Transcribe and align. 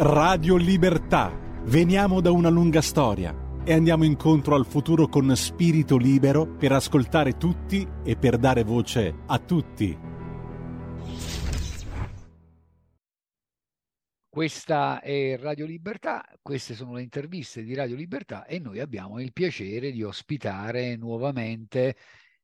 Radio 0.00 0.54
Libertà. 0.54 1.36
Veniamo 1.64 2.20
da 2.20 2.30
una 2.30 2.50
lunga 2.50 2.80
storia 2.80 3.34
e 3.64 3.72
andiamo 3.72 4.04
incontro 4.04 4.54
al 4.54 4.64
futuro 4.64 5.08
con 5.08 5.34
spirito 5.34 5.96
libero 5.96 6.46
per 6.46 6.70
ascoltare 6.70 7.36
tutti 7.36 7.84
e 8.04 8.14
per 8.14 8.38
dare 8.38 8.62
voce 8.62 9.12
a 9.26 9.40
tutti. 9.40 9.98
Questa 14.28 15.00
è 15.00 15.36
Radio 15.36 15.66
Libertà, 15.66 16.24
queste 16.42 16.74
sono 16.74 16.94
le 16.94 17.02
interviste 17.02 17.64
di 17.64 17.74
Radio 17.74 17.96
Libertà 17.96 18.46
e 18.46 18.60
noi 18.60 18.78
abbiamo 18.78 19.18
il 19.20 19.32
piacere 19.32 19.90
di 19.90 20.04
ospitare 20.04 20.94
nuovamente 20.94 21.96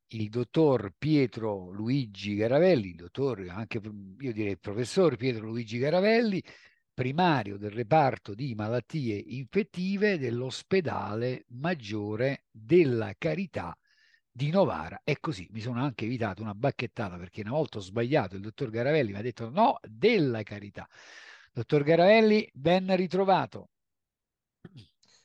il 0.07 0.27
dottor 0.27 0.91
Pietro 0.97 1.71
Luigi 1.71 2.35
Garavelli, 2.35 2.95
dottor, 2.95 3.45
anche 3.47 3.79
io 4.19 4.33
direi 4.33 4.57
professor 4.57 5.15
Pietro 5.15 5.45
Luigi 5.45 5.77
Garavelli, 5.77 6.43
primario 6.95 7.57
del 7.57 7.71
reparto 7.71 8.33
di 8.33 8.55
malattie 8.55 9.15
infettive 9.17 10.17
dell'ospedale 10.17 11.43
maggiore 11.49 12.45
della 12.49 13.13
Carità 13.17 13.77
di 14.31 14.49
Novara. 14.49 15.01
E 15.03 15.19
così 15.19 15.45
mi 15.51 15.59
sono 15.59 15.83
anche 15.83 16.05
evitato 16.05 16.41
una 16.41 16.55
bacchettata 16.55 17.17
perché 17.17 17.41
una 17.41 17.51
volta 17.51 17.77
ho 17.77 17.81
sbagliato, 17.81 18.35
il 18.35 18.41
dottor 18.41 18.69
Garavelli 18.69 19.11
mi 19.11 19.19
ha 19.19 19.21
detto 19.21 19.49
no, 19.49 19.77
della 19.83 20.41
Carità. 20.43 20.87
Dottor 21.51 21.83
Garavelli, 21.83 22.49
ben 22.53 22.95
ritrovato. 22.95 23.69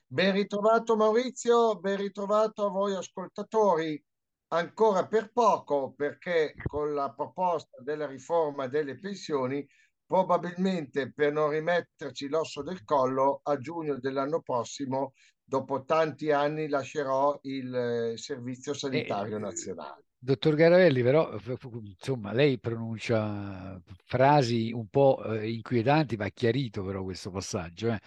Ben 0.06 0.32
ritrovato 0.32 0.96
Maurizio, 0.96 1.78
ben 1.78 1.96
ritrovato 1.96 2.66
a 2.66 2.68
voi 2.68 2.96
ascoltatori. 2.96 4.04
Ancora 4.48 5.06
per 5.06 5.30
poco 5.30 5.92
perché 5.92 6.54
con 6.66 6.94
la 6.94 7.12
proposta 7.12 7.80
della 7.80 8.06
riforma 8.06 8.66
delle 8.66 8.98
pensioni 8.98 9.64
probabilmente 10.10 11.12
per 11.12 11.32
non 11.32 11.50
rimetterci 11.50 12.26
l'osso 12.26 12.62
del 12.62 12.82
collo 12.82 13.42
a 13.44 13.56
giugno 13.58 13.96
dell'anno 14.00 14.40
prossimo, 14.40 15.12
dopo 15.40 15.84
tanti 15.84 16.32
anni, 16.32 16.66
lascerò 16.66 17.38
il 17.42 17.72
eh, 17.72 18.16
Servizio 18.16 18.74
Sanitario 18.74 19.36
eh, 19.36 19.38
Nazionale. 19.38 20.02
Dottor 20.18 20.56
Garavelli, 20.56 21.04
però, 21.04 21.38
insomma, 21.84 22.32
lei 22.32 22.58
pronuncia 22.58 23.80
frasi 24.04 24.72
un 24.72 24.88
po' 24.88 25.22
eh, 25.22 25.48
inquietanti, 25.48 26.16
va 26.16 26.28
chiarito 26.30 26.82
però 26.82 27.04
questo 27.04 27.30
passaggio. 27.30 27.92
Eh. 27.92 28.00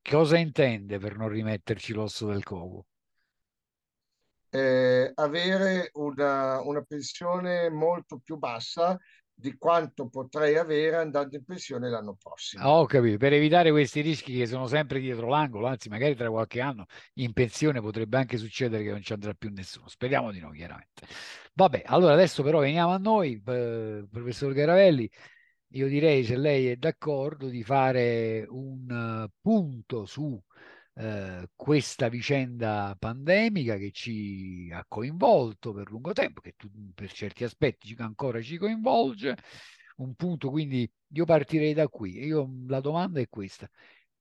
Cosa 0.00 0.38
intende 0.38 0.98
per 0.98 1.16
non 1.16 1.28
rimetterci 1.28 1.92
l'osso 1.92 2.28
del 2.28 2.44
collo? 2.44 2.86
Eh, 4.50 5.10
avere 5.12 5.90
una, 5.94 6.62
una 6.62 6.82
pensione 6.82 7.68
molto 7.68 8.20
più 8.22 8.36
bassa 8.36 8.96
di 9.40 9.56
quanto 9.56 10.08
potrei 10.08 10.56
avere 10.56 10.96
andando 10.96 11.36
in 11.36 11.44
pensione 11.44 11.88
l'anno 11.88 12.16
prossimo. 12.20 12.64
Ah, 12.64 12.80
ho 12.80 12.86
capito, 12.86 13.18
per 13.18 13.32
evitare 13.32 13.70
questi 13.70 14.00
rischi 14.00 14.36
che 14.36 14.46
sono 14.46 14.66
sempre 14.66 14.98
dietro 14.98 15.28
l'angolo, 15.28 15.68
anzi 15.68 15.88
magari 15.88 16.16
tra 16.16 16.28
qualche 16.28 16.60
anno 16.60 16.86
in 17.14 17.32
pensione 17.32 17.80
potrebbe 17.80 18.16
anche 18.16 18.36
succedere 18.36 18.82
che 18.82 18.90
non 18.90 19.00
ci 19.00 19.12
andrà 19.12 19.32
più 19.34 19.50
nessuno, 19.50 19.86
speriamo 19.86 20.32
di 20.32 20.40
no 20.40 20.50
chiaramente. 20.50 21.06
Vabbè, 21.54 21.82
allora 21.86 22.14
adesso 22.14 22.42
però 22.42 22.58
veniamo 22.58 22.90
a 22.90 22.98
noi, 22.98 23.40
eh, 23.46 24.04
professor 24.10 24.52
Garavelli, 24.52 25.08
io 25.72 25.86
direi 25.86 26.24
se 26.24 26.36
lei 26.36 26.70
è 26.70 26.76
d'accordo 26.76 27.46
di 27.46 27.62
fare 27.62 28.44
un 28.48 29.24
uh, 29.24 29.30
punto 29.40 30.04
su 30.04 30.40
eh, 30.98 31.48
questa 31.54 32.08
vicenda 32.08 32.96
pandemica 32.98 33.76
che 33.76 33.92
ci 33.92 34.68
ha 34.72 34.84
coinvolto 34.88 35.72
per 35.72 35.90
lungo 35.90 36.12
tempo, 36.12 36.40
che 36.40 36.54
tu, 36.56 36.68
per 36.92 37.12
certi 37.12 37.44
aspetti 37.44 37.94
ancora 37.98 38.40
ci 38.42 38.56
coinvolge. 38.56 39.36
Un 39.98 40.14
punto, 40.14 40.50
quindi 40.50 40.90
io 41.12 41.24
partirei 41.24 41.72
da 41.72 41.88
qui. 41.88 42.24
Io, 42.24 42.48
la 42.66 42.80
domanda 42.80 43.20
è 43.20 43.28
questa. 43.28 43.68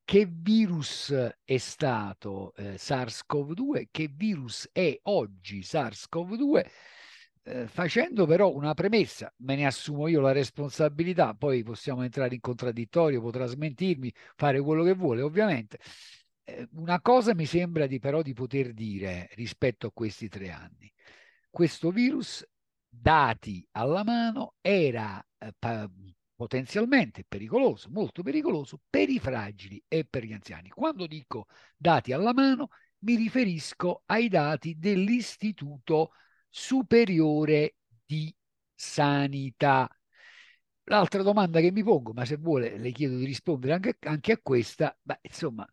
Che 0.03 0.27
virus 0.31 1.11
è 1.43 1.57
stato 1.57 2.53
eh, 2.55 2.77
SARS-CoV-2? 2.77 3.87
Che 3.91 4.09
virus 4.13 4.69
è 4.71 4.97
oggi 5.03 5.61
SARS-CoV-2? 5.61 6.65
Eh, 7.43 7.67
facendo 7.67 8.25
però 8.25 8.53
una 8.53 8.73
premessa, 8.73 9.33
me 9.37 9.55
ne 9.55 9.65
assumo 9.65 10.07
io 10.07 10.19
la 10.21 10.31
responsabilità, 10.31 11.33
poi 11.33 11.63
possiamo 11.63 12.03
entrare 12.03 12.35
in 12.35 12.41
contraddittorio, 12.41 13.21
potrà 13.21 13.45
smentirmi, 13.45 14.13
fare 14.35 14.61
quello 14.61 14.83
che 14.83 14.93
vuole, 14.93 15.21
ovviamente. 15.21 15.79
Eh, 16.49 16.67
una 16.73 17.01
cosa 17.01 17.33
mi 17.35 17.45
sembra 17.45 17.87
di, 17.87 17.99
però 17.99 18.21
di 18.21 18.33
poter 18.33 18.73
dire 18.73 19.29
rispetto 19.35 19.87
a 19.87 19.91
questi 19.91 20.27
tre 20.29 20.49
anni. 20.51 20.91
Questo 21.49 21.91
virus, 21.91 22.45
dati 22.87 23.67
alla 23.71 24.03
mano, 24.03 24.55
era 24.61 25.23
eh, 25.37 25.53
pa- 25.57 25.89
potenzialmente 26.35 27.25
pericoloso, 27.27 27.89
molto 27.91 28.21
pericoloso 28.23 28.79
per 28.89 29.09
i 29.09 29.19
fragili 29.19 29.83
e 29.87 30.05
per 30.05 30.23
gli 30.23 30.33
anziani. 30.33 30.69
Quando 30.69 31.05
dico 31.07 31.47
dati 31.75 32.13
alla 32.13 32.33
mano, 32.33 32.69
mi 32.99 33.15
riferisco 33.15 34.03
ai 34.05 34.27
dati 34.29 34.77
dell'Istituto 34.77 36.11
Superiore 36.49 37.75
di 38.05 38.33
Sanità. 38.73 39.89
L'altra 40.85 41.21
domanda 41.21 41.59
che 41.59 41.71
mi 41.71 41.83
pongo, 41.83 42.13
ma 42.13 42.23
se 42.25 42.37
vuole 42.37 42.77
le 42.77 42.91
chiedo 42.91 43.17
di 43.17 43.25
rispondere 43.25 43.73
anche, 43.73 43.97
anche 44.01 44.31
a 44.31 44.39
questa, 44.41 44.97
beh, 45.01 45.19
insomma, 45.23 45.67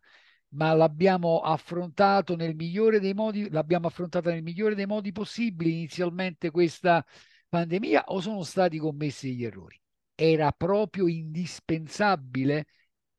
ma 0.55 0.73
l'abbiamo 0.73 1.41
affrontato 1.41 2.35
nel 2.35 2.55
migliore 2.55 2.99
dei 2.99 3.13
modi, 3.13 3.49
l'abbiamo 3.49 3.87
affrontata 3.87 4.31
nel 4.31 4.43
migliore 4.43 4.75
dei 4.75 4.85
modi 4.85 5.11
possibili 5.11 5.71
inizialmente 5.73 6.51
questa 6.51 7.05
pandemia 7.47 8.05
o 8.07 8.19
sono 8.21 8.43
stati 8.43 8.77
commessi 8.77 9.29
degli 9.29 9.45
errori? 9.45 9.79
Era 10.15 10.51
proprio 10.51 11.07
indispensabile 11.07 12.67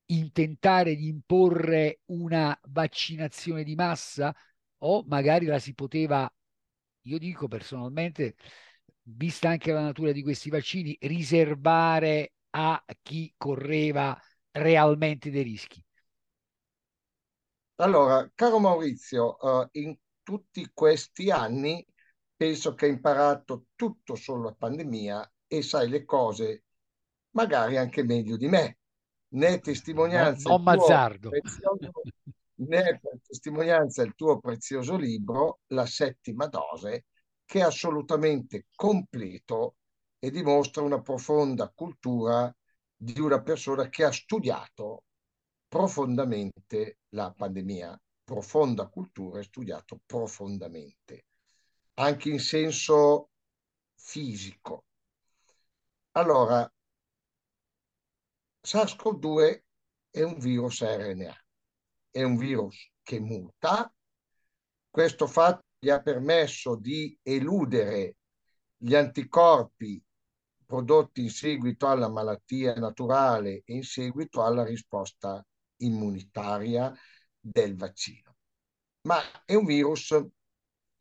intentare 0.06 0.94
di 0.96 1.08
imporre 1.08 2.00
una 2.06 2.58
vaccinazione 2.68 3.64
di 3.64 3.74
massa 3.74 4.34
o 4.78 5.04
magari 5.06 5.46
la 5.46 5.58
si 5.58 5.74
poteva, 5.74 6.32
io 7.02 7.18
dico 7.18 7.48
personalmente, 7.48 8.36
vista 9.02 9.48
anche 9.50 9.72
la 9.72 9.82
natura 9.82 10.12
di 10.12 10.22
questi 10.22 10.50
vaccini, 10.50 10.96
riservare 11.02 12.32
a 12.50 12.82
chi 13.02 13.32
correva 13.36 14.18
realmente 14.52 15.30
dei 15.30 15.42
rischi. 15.42 15.85
Allora, 17.76 18.30
caro 18.34 18.58
Maurizio, 18.58 19.36
uh, 19.38 19.68
in 19.72 19.94
tutti 20.22 20.70
questi 20.72 21.30
anni 21.30 21.86
penso 22.34 22.74
che 22.74 22.86
hai 22.86 22.92
imparato 22.92 23.66
tutto 23.74 24.14
sulla 24.14 24.52
pandemia 24.52 25.30
e 25.46 25.62
sai 25.62 25.88
le 25.88 26.04
cose 26.04 26.64
magari 27.30 27.76
anche 27.76 28.02
meglio 28.02 28.36
di 28.36 28.48
me. 28.48 28.78
Ne 29.28 29.60
testimonianza, 29.60 30.48
non, 30.48 30.62
non 30.62 30.76
prezioso, 31.28 31.90
ne 32.54 33.00
testimonianza 33.26 34.02
il 34.02 34.14
tuo 34.14 34.40
prezioso 34.40 34.96
libro, 34.96 35.60
La 35.66 35.84
settima 35.84 36.46
dose, 36.46 37.04
che 37.44 37.58
è 37.58 37.62
assolutamente 37.62 38.66
completo 38.74 39.76
e 40.18 40.30
dimostra 40.30 40.82
una 40.82 41.02
profonda 41.02 41.70
cultura 41.74 42.54
di 42.96 43.20
una 43.20 43.42
persona 43.42 43.88
che 43.90 44.04
ha 44.04 44.12
studiato 44.12 45.04
profondamente 45.76 47.00
la 47.10 47.30
pandemia, 47.36 48.00
profonda 48.24 48.86
cultura, 48.86 49.40
è 49.40 49.42
studiato 49.42 50.00
profondamente, 50.06 51.26
anche 51.96 52.30
in 52.30 52.40
senso 52.40 53.28
fisico. 53.94 54.86
Allora, 56.12 56.66
SARS-CoV-2 58.62 59.62
è 60.08 60.22
un 60.22 60.38
virus 60.38 60.82
RNA, 60.82 61.44
è 62.10 62.22
un 62.22 62.36
virus 62.38 62.90
che 63.02 63.20
muta. 63.20 63.94
Questo 64.88 65.26
fatto 65.26 65.66
gli 65.78 65.90
ha 65.90 66.00
permesso 66.00 66.74
di 66.76 67.18
eludere 67.22 68.16
gli 68.78 68.94
anticorpi 68.94 70.02
prodotti 70.64 71.20
in 71.20 71.30
seguito 71.30 71.86
alla 71.86 72.08
malattia 72.08 72.72
naturale 72.76 73.62
e 73.66 73.74
in 73.74 73.82
seguito 73.82 74.42
alla 74.42 74.64
risposta 74.64 75.46
immunitaria 75.78 76.94
del 77.38 77.76
vaccino. 77.76 78.36
Ma 79.02 79.20
è 79.44 79.54
un 79.54 79.64
virus 79.64 80.14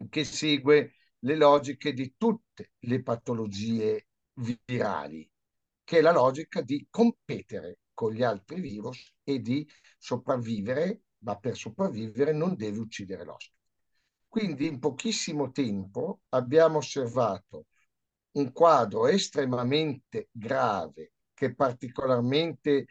che 0.09 0.23
segue 0.23 0.93
le 1.19 1.35
logiche 1.35 1.93
di 1.93 2.15
tutte 2.17 2.71
le 2.79 3.01
patologie 3.01 4.07
virali, 4.33 5.29
che 5.83 5.97
è 5.97 6.01
la 6.01 6.11
logica 6.11 6.61
di 6.61 6.85
competere 6.89 7.79
con 7.93 8.13
gli 8.13 8.23
altri 8.23 8.59
virus 8.59 9.13
e 9.23 9.39
di 9.39 9.67
sopravvivere, 9.97 11.01
ma 11.19 11.37
per 11.37 11.55
sopravvivere 11.55 12.33
non 12.33 12.55
deve 12.55 12.79
uccidere 12.79 13.23
l'ospite. 13.23 13.53
Quindi 14.27 14.67
in 14.67 14.79
pochissimo 14.79 15.51
tempo 15.51 16.21
abbiamo 16.29 16.77
osservato 16.77 17.67
un 18.31 18.51
quadro 18.51 19.07
estremamente 19.07 20.27
grave 20.31 21.13
che 21.33 21.55
particolarmente 21.55 22.85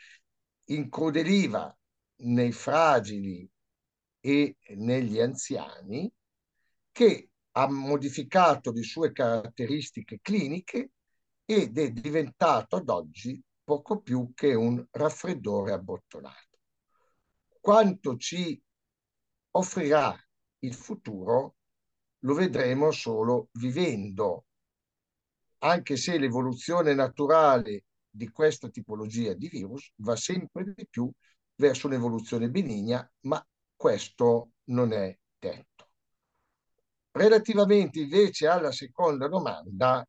incrudeliva 0.66 1.76
nei 2.16 2.52
fragili 2.52 3.48
e 4.20 4.56
negli 4.76 5.20
anziani, 5.20 6.10
che 6.90 7.30
ha 7.52 7.70
modificato 7.70 8.72
le 8.72 8.82
sue 8.82 9.12
caratteristiche 9.12 10.20
cliniche 10.20 10.92
ed 11.44 11.78
è 11.78 11.90
diventato 11.90 12.76
ad 12.76 12.88
oggi 12.88 13.40
poco 13.62 14.00
più 14.00 14.32
che 14.34 14.54
un 14.54 14.84
raffreddore 14.90 15.72
abbottonato. 15.72 16.58
quanto 17.60 18.16
ci 18.18 18.62
offrirà 19.52 20.14
il 20.60 20.74
futuro 20.74 21.56
lo 22.18 22.34
vedremo 22.34 22.90
solo 22.90 23.48
vivendo, 23.52 24.46
anche 25.58 25.96
se 25.96 26.18
l'evoluzione 26.18 26.92
naturale 26.92 27.84
di 28.14 28.30
questa 28.30 28.68
tipologia 28.68 29.34
di 29.34 29.48
virus 29.48 29.90
va 29.96 30.14
sempre 30.14 30.72
di 30.72 30.86
più 30.88 31.10
verso 31.56 31.88
un'evoluzione 31.88 32.48
benigna, 32.48 33.08
ma 33.22 33.44
questo 33.74 34.52
non 34.66 34.92
è 34.92 35.18
detto. 35.36 35.88
Relativamente 37.10 38.00
invece 38.00 38.46
alla 38.46 38.70
seconda 38.70 39.26
domanda, 39.26 40.06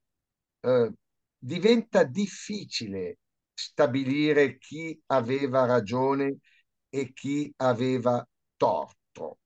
eh, 0.62 0.94
diventa 1.38 2.04
difficile 2.04 3.18
stabilire 3.54 4.57
chi 4.60 5.00
aveva 5.07 5.66
ragione 5.66 6.38
e 6.90 7.12
chi 7.12 7.52
aveva 7.57 8.28
torto, 8.56 9.40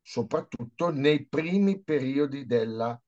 soprattutto 0.00 0.90
nei 0.90 1.26
primi 1.26 1.82
periodi 1.82 2.46
della 2.46 2.98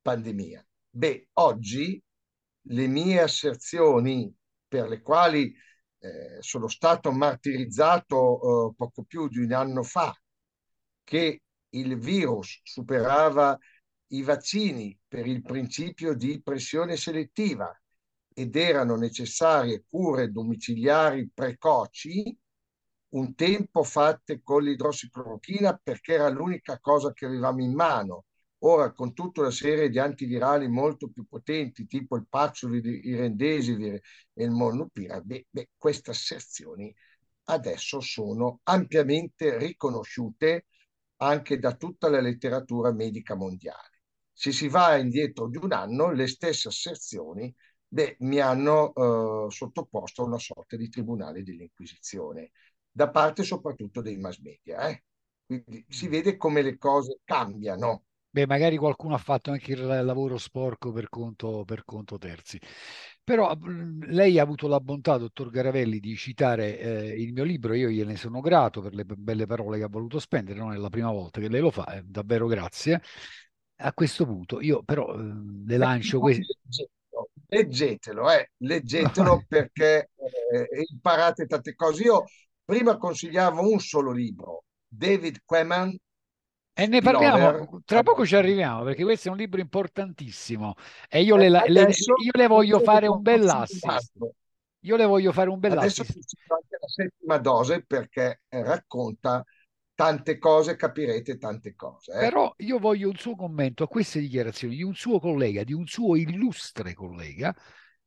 pandemia. 0.00 0.64
Beh, 0.90 1.28
oggi 1.34 2.00
le 2.68 2.86
mie 2.86 3.20
asserzioni 3.20 4.32
per 4.74 4.88
le 4.88 5.02
quali 5.02 5.54
eh, 6.00 6.38
sono 6.40 6.66
stato 6.66 7.12
martirizzato 7.12 8.70
eh, 8.70 8.74
poco 8.76 9.04
più 9.04 9.28
di 9.28 9.38
un 9.38 9.52
anno 9.52 9.84
fa, 9.84 10.12
che 11.04 11.42
il 11.68 11.96
virus 11.96 12.60
superava 12.64 13.56
i 14.08 14.22
vaccini 14.22 14.98
per 15.06 15.28
il 15.28 15.42
principio 15.42 16.14
di 16.14 16.42
pressione 16.42 16.96
selettiva 16.96 17.72
ed 18.34 18.56
erano 18.56 18.96
necessarie 18.96 19.84
cure 19.88 20.32
domiciliari 20.32 21.30
precoci, 21.32 22.36
un 23.10 23.32
tempo 23.36 23.84
fatte 23.84 24.42
con 24.42 24.64
l'idrossiclorochina 24.64 25.78
perché 25.80 26.14
era 26.14 26.28
l'unica 26.28 26.80
cosa 26.80 27.12
che 27.12 27.26
avevamo 27.26 27.62
in 27.62 27.74
mano. 27.74 28.24
Ora, 28.66 28.92
con 28.92 29.12
tutta 29.12 29.40
una 29.42 29.50
serie 29.50 29.90
di 29.90 29.98
antivirali 29.98 30.68
molto 30.68 31.10
più 31.10 31.26
potenti, 31.26 31.86
tipo 31.86 32.16
il 32.16 32.26
Paxlovid, 32.28 32.86
il 32.86 33.18
Rendesivir 33.18 34.00
e 34.32 34.44
il 34.44 34.50
Molnupiravir, 34.50 35.44
queste 35.76 36.10
asserzioni 36.12 36.94
adesso 37.44 38.00
sono 38.00 38.60
ampiamente 38.62 39.58
riconosciute 39.58 40.66
anche 41.16 41.58
da 41.58 41.74
tutta 41.76 42.08
la 42.08 42.20
letteratura 42.20 42.90
medica 42.92 43.34
mondiale. 43.34 44.00
Se 44.32 44.50
si 44.50 44.68
va 44.68 44.96
indietro 44.96 45.48
di 45.48 45.58
un 45.58 45.72
anno, 45.72 46.10
le 46.10 46.26
stesse 46.26 46.68
asserzioni 46.68 47.54
beh, 47.86 48.16
mi 48.20 48.40
hanno 48.40 48.94
eh, 48.94 49.50
sottoposto 49.50 50.22
a 50.22 50.26
una 50.26 50.38
sorta 50.38 50.76
di 50.76 50.88
tribunale 50.88 51.42
dell'Inquisizione, 51.42 52.50
da 52.90 53.10
parte 53.10 53.42
soprattutto 53.42 54.00
dei 54.00 54.16
mass 54.16 54.38
media. 54.38 54.88
Eh? 54.88 55.04
Quindi 55.44 55.84
si 55.88 56.08
vede 56.08 56.36
come 56.38 56.62
le 56.62 56.78
cose 56.78 57.20
cambiano. 57.24 58.04
Beh, 58.34 58.48
magari 58.48 58.76
qualcuno 58.76 59.14
ha 59.14 59.18
fatto 59.18 59.52
anche 59.52 59.74
il 59.74 59.86
lavoro 59.86 60.38
sporco 60.38 60.90
per 60.90 61.08
conto, 61.08 61.62
per 61.64 61.84
conto 61.84 62.18
terzi. 62.18 62.58
Però 63.22 63.54
mm, 63.56 64.02
lei 64.06 64.40
ha 64.40 64.42
avuto 64.42 64.66
la 64.66 64.80
bontà, 64.80 65.18
dottor 65.18 65.50
Garavelli, 65.50 66.00
di 66.00 66.16
citare 66.16 66.76
eh, 66.80 67.22
il 67.22 67.32
mio 67.32 67.44
libro, 67.44 67.74
io 67.74 67.88
gliene 67.90 68.16
sono 68.16 68.40
grato 68.40 68.80
per 68.80 68.92
le 68.92 69.04
belle 69.04 69.46
parole 69.46 69.78
che 69.78 69.84
ha 69.84 69.88
voluto 69.88 70.18
spendere, 70.18 70.58
non 70.58 70.72
è 70.72 70.76
la 70.76 70.88
prima 70.88 71.12
volta 71.12 71.38
che 71.40 71.48
lei 71.48 71.60
lo 71.60 71.70
fa, 71.70 71.86
eh, 71.94 72.02
davvero 72.04 72.48
grazie. 72.48 73.00
A 73.76 73.92
questo 73.92 74.26
punto 74.26 74.60
io 74.60 74.82
però 74.82 75.14
eh, 75.14 75.32
le 75.66 75.76
lancio 75.76 76.18
questo. 76.18 76.56
Leggetelo, 77.46 78.32
eh, 78.32 78.50
leggetelo 78.56 79.44
perché 79.46 80.10
eh, 80.52 80.84
imparate 80.90 81.46
tante 81.46 81.76
cose. 81.76 82.02
Io 82.02 82.24
prima 82.64 82.96
consigliavo 82.96 83.70
un 83.70 83.78
solo 83.78 84.10
libro, 84.10 84.64
David 84.88 85.42
Queman, 85.44 85.96
e 86.74 86.86
ne 86.86 87.00
parliamo, 87.00 87.82
tra 87.84 88.02
poco 88.02 88.26
ci 88.26 88.34
arriviamo 88.34 88.82
perché 88.82 89.04
questo 89.04 89.28
è 89.28 89.30
un 89.30 89.36
libro 89.36 89.60
importantissimo 89.60 90.74
e 91.08 91.22
io 91.22 91.36
le, 91.36 91.48
le, 91.48 91.62
io 91.62 92.30
le 92.32 92.46
voglio 92.48 92.80
fare 92.80 93.06
un 93.06 93.22
bel 93.22 93.48
assist. 93.48 94.12
Io 94.80 94.96
le 94.96 95.06
voglio 95.06 95.32
fare 95.32 95.48
un 95.48 95.58
bel 95.58 95.78
Adesso 95.78 96.02
assist. 96.02 96.36
anche 96.48 96.76
la 96.78 96.88
settima 96.88 97.38
dose 97.38 97.84
perché 97.86 98.42
racconta 98.48 99.42
tante 99.94 100.38
cose, 100.38 100.76
capirete 100.76 101.38
tante 101.38 101.74
cose. 101.74 102.12
Eh? 102.12 102.18
Però 102.18 102.52
io 102.58 102.78
voglio 102.78 103.08
un 103.08 103.16
suo 103.16 103.34
commento 103.34 103.84
a 103.84 103.88
queste 103.88 104.20
dichiarazioni 104.20 104.76
di 104.76 104.82
un 104.82 104.94
suo 104.94 105.20
collega, 105.20 105.64
di 105.64 105.72
un 105.72 105.86
suo 105.86 106.16
illustre 106.16 106.92
collega, 106.92 107.54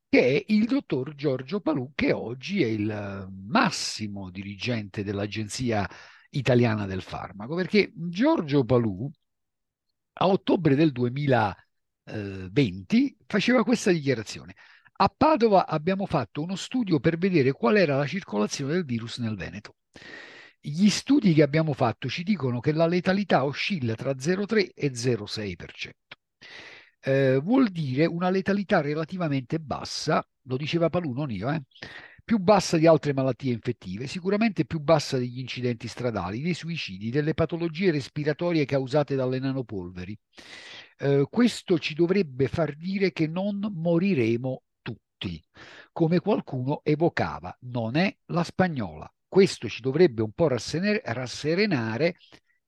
che 0.10 0.22
è 0.22 0.44
il 0.48 0.66
dottor 0.66 1.16
Giorgio 1.16 1.62
Palù, 1.62 1.94
che 1.96 2.12
oggi 2.12 2.62
è 2.62 2.68
il 2.68 3.28
massimo 3.48 4.30
dirigente 4.30 5.04
dell'agenzia 5.04 5.90
italiana 6.32 6.86
del 6.86 7.02
farmaco, 7.02 7.56
perché 7.56 7.92
Giorgio 7.94 8.64
Palù 8.64 9.12
a 10.20 10.28
ottobre 10.28 10.76
del 10.76 10.92
2020 10.92 13.18
faceva 13.26 13.64
questa 13.64 13.92
dichiarazione. 13.92 14.56
A 15.00 15.14
Padova 15.16 15.68
abbiamo 15.68 16.08
fatto 16.08 16.42
uno 16.42 16.56
studio 16.56 17.00
per 17.00 17.18
vedere 17.18 17.52
qual 17.52 17.78
era 17.78 17.98
la 17.98 18.08
circolazione 18.08 18.74
del 18.74 18.86
virus 18.86 19.20
nel 19.20 19.36
Veneto. 19.36 19.76
Gli 20.60 20.90
studi 20.90 21.34
che 21.34 21.44
abbiamo 21.44 21.74
fatto 21.74 22.10
ci 22.10 22.24
dicono 22.24 22.60
che 22.60 22.74
la 22.74 22.88
letalità 22.88 23.46
oscilla 23.46 23.94
tra 23.94 24.16
0,3 24.16 24.72
e 24.74 24.92
0,6%. 24.92 25.92
Eh, 27.00 27.40
vuol 27.42 27.70
dire 27.70 28.06
una 28.06 28.30
letalità 28.30 28.82
relativamente 28.82 29.60
bassa, 29.60 30.28
lo 30.44 30.58
diceva 30.58 30.90
Palù, 30.90 31.14
non 31.14 31.32
io, 31.32 31.50
eh, 31.50 31.62
più 32.28 32.40
bassa 32.40 32.76
di 32.76 32.86
altre 32.86 33.14
malattie 33.14 33.54
infettive, 33.54 34.06
sicuramente 34.06 34.66
più 34.66 34.82
bassa 34.82 35.18
degli 35.18 35.40
incidenti 35.40 35.88
stradali, 35.88 36.42
dei 36.42 36.54
suicidi, 36.54 37.10
delle 37.10 37.34
patologie 37.34 37.90
respiratorie 37.90 38.66
causate 38.66 39.16
dalle 39.16 39.40
nanopolveri. 39.40 40.20
Eh, 40.98 41.26
questo 41.30 41.80
ci 41.80 41.94
dovrebbe 41.94 42.50
far 42.50 42.76
dire 42.76 43.14
che 43.14 43.28
non 43.28 43.72
moriremo 43.74 44.62
tutti, 44.82 45.42
come 45.94 46.20
qualcuno 46.20 46.82
evocava, 46.84 47.58
non 47.62 47.96
è 47.96 48.14
la 48.26 48.44
spagnola. 48.44 49.10
Questo 49.26 49.70
ci 49.70 49.80
dovrebbe 49.80 50.22
un 50.22 50.34
po' 50.34 50.50
rasserenare 50.50 52.18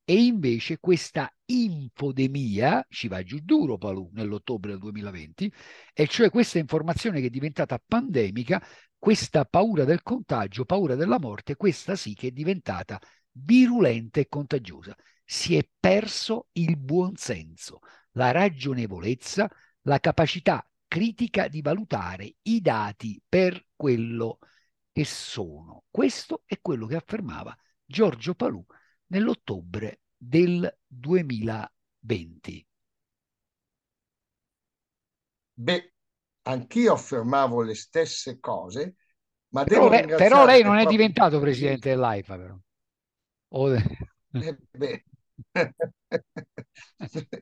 e 0.06 0.24
invece 0.24 0.80
questa 0.80 1.32
infodemia, 1.46 2.84
ci 2.90 3.08
va 3.08 3.22
giù 3.22 3.38
duro 3.44 3.78
Palù 3.78 4.10
nell'ottobre 4.14 4.72
del 4.72 4.80
2020, 4.80 5.54
e 5.94 6.08
cioè 6.08 6.32
questa 6.32 6.58
informazione 6.58 7.20
che 7.20 7.28
è 7.28 7.30
diventata 7.30 7.80
pandemica, 7.86 8.60
questa 9.00 9.46
paura 9.46 9.86
del 9.86 10.04
contagio, 10.04 10.66
paura 10.66 10.96
della 10.96 11.20
morte, 11.20 11.56
questa 11.56 11.96
sì 11.96 12.14
che 12.14 12.28
è 12.28 12.32
diventata 12.32 13.00
virulenta 13.32 14.20
e 14.20 14.28
contagiosa. 14.28 14.96
Si 15.24 15.56
è 15.56 15.68
perso 15.80 16.50
il 16.54 16.78
buonsenso, 16.78 17.80
la 18.12 18.32
ragionevolezza, 18.32 19.50
la 19.84 20.00
capacità 20.00 20.70
critica 20.88 21.48
di 21.48 21.62
valutare 21.62 22.36
i 22.44 22.62
dati 22.62 23.22
per 23.28 23.68
quello 23.76 24.40
che 24.92 25.06
sono. 25.06 25.86
Questo 25.90 26.44
è 26.46 26.60
quello 26.62 26.86
che 26.86 26.96
affermava 26.96 27.56
Giorgio 27.86 28.36
Palù 28.36 28.64
nell'ottobre 29.08 30.02
del 30.18 30.78
2020. 30.86 32.68
Beh, 35.54 35.94
anch'io 36.44 36.94
affermavo 36.94 37.62
le 37.62 37.76
stesse 37.76 38.40
cose, 38.40 38.96
ma 39.50 39.64
però, 39.64 39.90
lei, 39.90 40.06
però 40.06 40.46
lei 40.46 40.64
non 40.64 40.78
è 40.78 40.86
diventato 40.86 41.40
presidente 41.40 41.90
dell'AIFA, 41.90 42.38
però. 42.38 42.58
O... 43.50 43.74
Eh. 43.74 45.04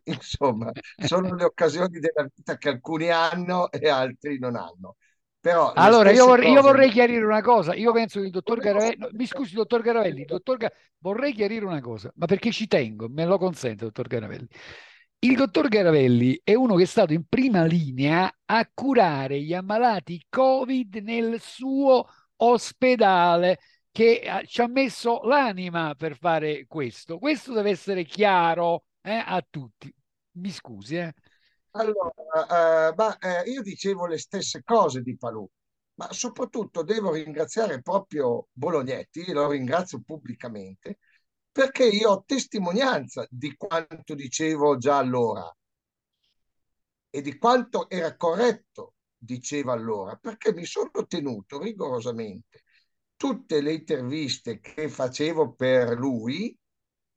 Insomma, 0.03 0.71
sono 0.97 1.35
le 1.35 1.43
occasioni 1.43 1.99
della 1.99 2.27
vita 2.33 2.57
che 2.57 2.69
alcuni 2.69 3.09
hanno 3.09 3.69
e 3.71 3.89
altri 3.89 4.39
non 4.39 4.55
hanno. 4.55 4.95
Però 5.39 5.71
allora, 5.73 6.11
io 6.11 6.25
vorrei, 6.25 6.51
io 6.51 6.61
vorrei, 6.61 6.89
chiarire 6.89 7.23
una 7.23 7.41
cosa. 7.41 7.73
Io 7.73 7.91
penso 7.93 8.19
che 8.19 8.25
il 8.25 8.31
dottor 8.31 8.59
Garavelli, 8.59 8.97
no, 8.97 9.09
mi 9.11 9.25
scusi, 9.25 9.55
dottor 9.55 9.81
Garavelli, 9.81 10.25
dottor 10.25 10.57
Ga... 10.57 10.71
vorrei 10.97 11.33
chiarire 11.33 11.63
una 11.63 11.79
cosa, 11.79 12.11
ma 12.15 12.25
perché 12.25 12.51
ci 12.51 12.67
tengo, 12.67 13.07
me 13.07 13.25
lo 13.25 13.37
consente, 13.37 13.85
dottor 13.85 14.07
Garavelli. 14.07 14.47
Il 15.19 15.35
dottor 15.35 15.67
Garavelli 15.67 16.39
è 16.43 16.53
uno 16.53 16.75
che 16.75 16.83
è 16.83 16.85
stato 16.85 17.11
in 17.11 17.25
prima 17.27 17.63
linea 17.63 18.31
a 18.45 18.69
curare 18.71 19.41
gli 19.41 19.51
ammalati 19.51 20.23
Covid 20.29 20.97
nel 20.97 21.41
suo 21.41 22.07
ospedale 22.35 23.57
che 23.91 24.43
ci 24.45 24.61
ha 24.61 24.67
messo 24.67 25.21
l'anima 25.23 25.95
per 25.95 26.15
fare 26.17 26.67
questo. 26.67 27.17
Questo 27.17 27.51
deve 27.51 27.71
essere 27.71 28.03
chiaro 28.03 28.83
eh, 29.01 29.23
a 29.25 29.43
tutti. 29.49 29.91
Mi 30.33 30.51
scusi, 30.51 30.97
eh. 30.97 31.11
Allora, 31.71 32.11
eh, 32.91 32.93
ma, 32.95 33.17
eh, 33.17 33.49
io 33.49 33.63
dicevo 33.63 34.05
le 34.05 34.19
stesse 34.19 34.61
cose 34.63 35.01
di 35.01 35.17
Palù, 35.17 35.49
ma 35.95 36.13
soprattutto 36.13 36.83
devo 36.83 37.13
ringraziare 37.13 37.81
proprio 37.81 38.49
Bolognetti, 38.51 39.31
lo 39.31 39.49
ringrazio 39.49 39.99
pubblicamente, 40.05 40.99
perché 41.57 41.87
io 41.87 42.11
ho 42.11 42.23
testimonianza 42.23 43.25
di 43.31 43.55
quanto 43.55 44.13
dicevo 44.13 44.77
già 44.77 44.99
allora 44.99 45.51
e 47.09 47.21
di 47.23 47.35
quanto 47.39 47.89
era 47.89 48.15
corretto 48.15 48.93
diceva 49.17 49.73
allora, 49.73 50.15
perché 50.17 50.53
mi 50.53 50.65
sono 50.65 51.07
tenuto 51.07 51.57
rigorosamente 51.57 52.61
tutte 53.15 53.61
le 53.61 53.73
interviste 53.73 54.59
che 54.59 54.87
facevo 54.87 55.55
per 55.55 55.97
lui 55.97 56.55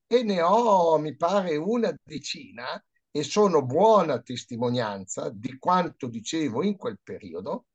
e 0.06 0.22
ne 0.22 0.40
ho, 0.40 0.96
mi 0.96 1.14
pare, 1.16 1.56
una 1.56 1.94
decina 2.02 2.82
e 3.10 3.22
sono 3.22 3.62
buona 3.62 4.22
testimonianza 4.22 5.28
di 5.28 5.58
quanto 5.58 6.06
dicevo 6.06 6.62
in 6.62 6.78
quel 6.78 6.98
periodo, 7.02 7.66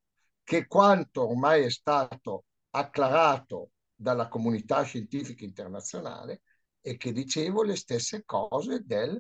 che 0.44 0.66
quanto 0.66 1.30
ormai 1.30 1.66
è 1.66 1.70
stato 1.70 2.46
acclarato 2.72 3.70
dalla 3.94 4.28
comunità 4.28 4.82
scientifica 4.82 5.46
internazionale 5.46 6.42
e 6.88 6.98
che 6.98 7.12
dicevo 7.12 7.64
le 7.64 7.76
stesse 7.76 8.24
cose 8.26 8.84
del 8.86 9.20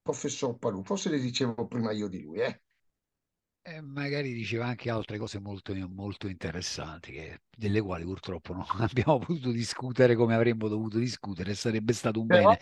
professor 0.00 0.56
Palù. 0.56 0.82
Forse 0.82 1.10
le 1.10 1.18
dicevo 1.18 1.66
prima 1.66 1.92
io 1.92 2.08
di 2.08 2.22
lui, 2.22 2.40
eh? 2.40 2.62
E 3.66 3.80
magari 3.82 4.32
diceva 4.32 4.66
anche 4.66 4.90
altre 4.90 5.18
cose 5.18 5.38
molto, 5.38 5.74
molto 5.88 6.28
interessanti, 6.28 7.12
che, 7.12 7.40
delle 7.54 7.82
quali 7.82 8.04
purtroppo 8.04 8.54
non 8.54 8.64
abbiamo 8.80 9.18
potuto 9.18 9.50
discutere 9.50 10.14
come 10.14 10.34
avremmo 10.34 10.66
dovuto 10.68 10.96
discutere, 10.96 11.54
sarebbe 11.54 11.92
stato 11.92 12.20
un 12.20 12.26
bene 12.26 12.58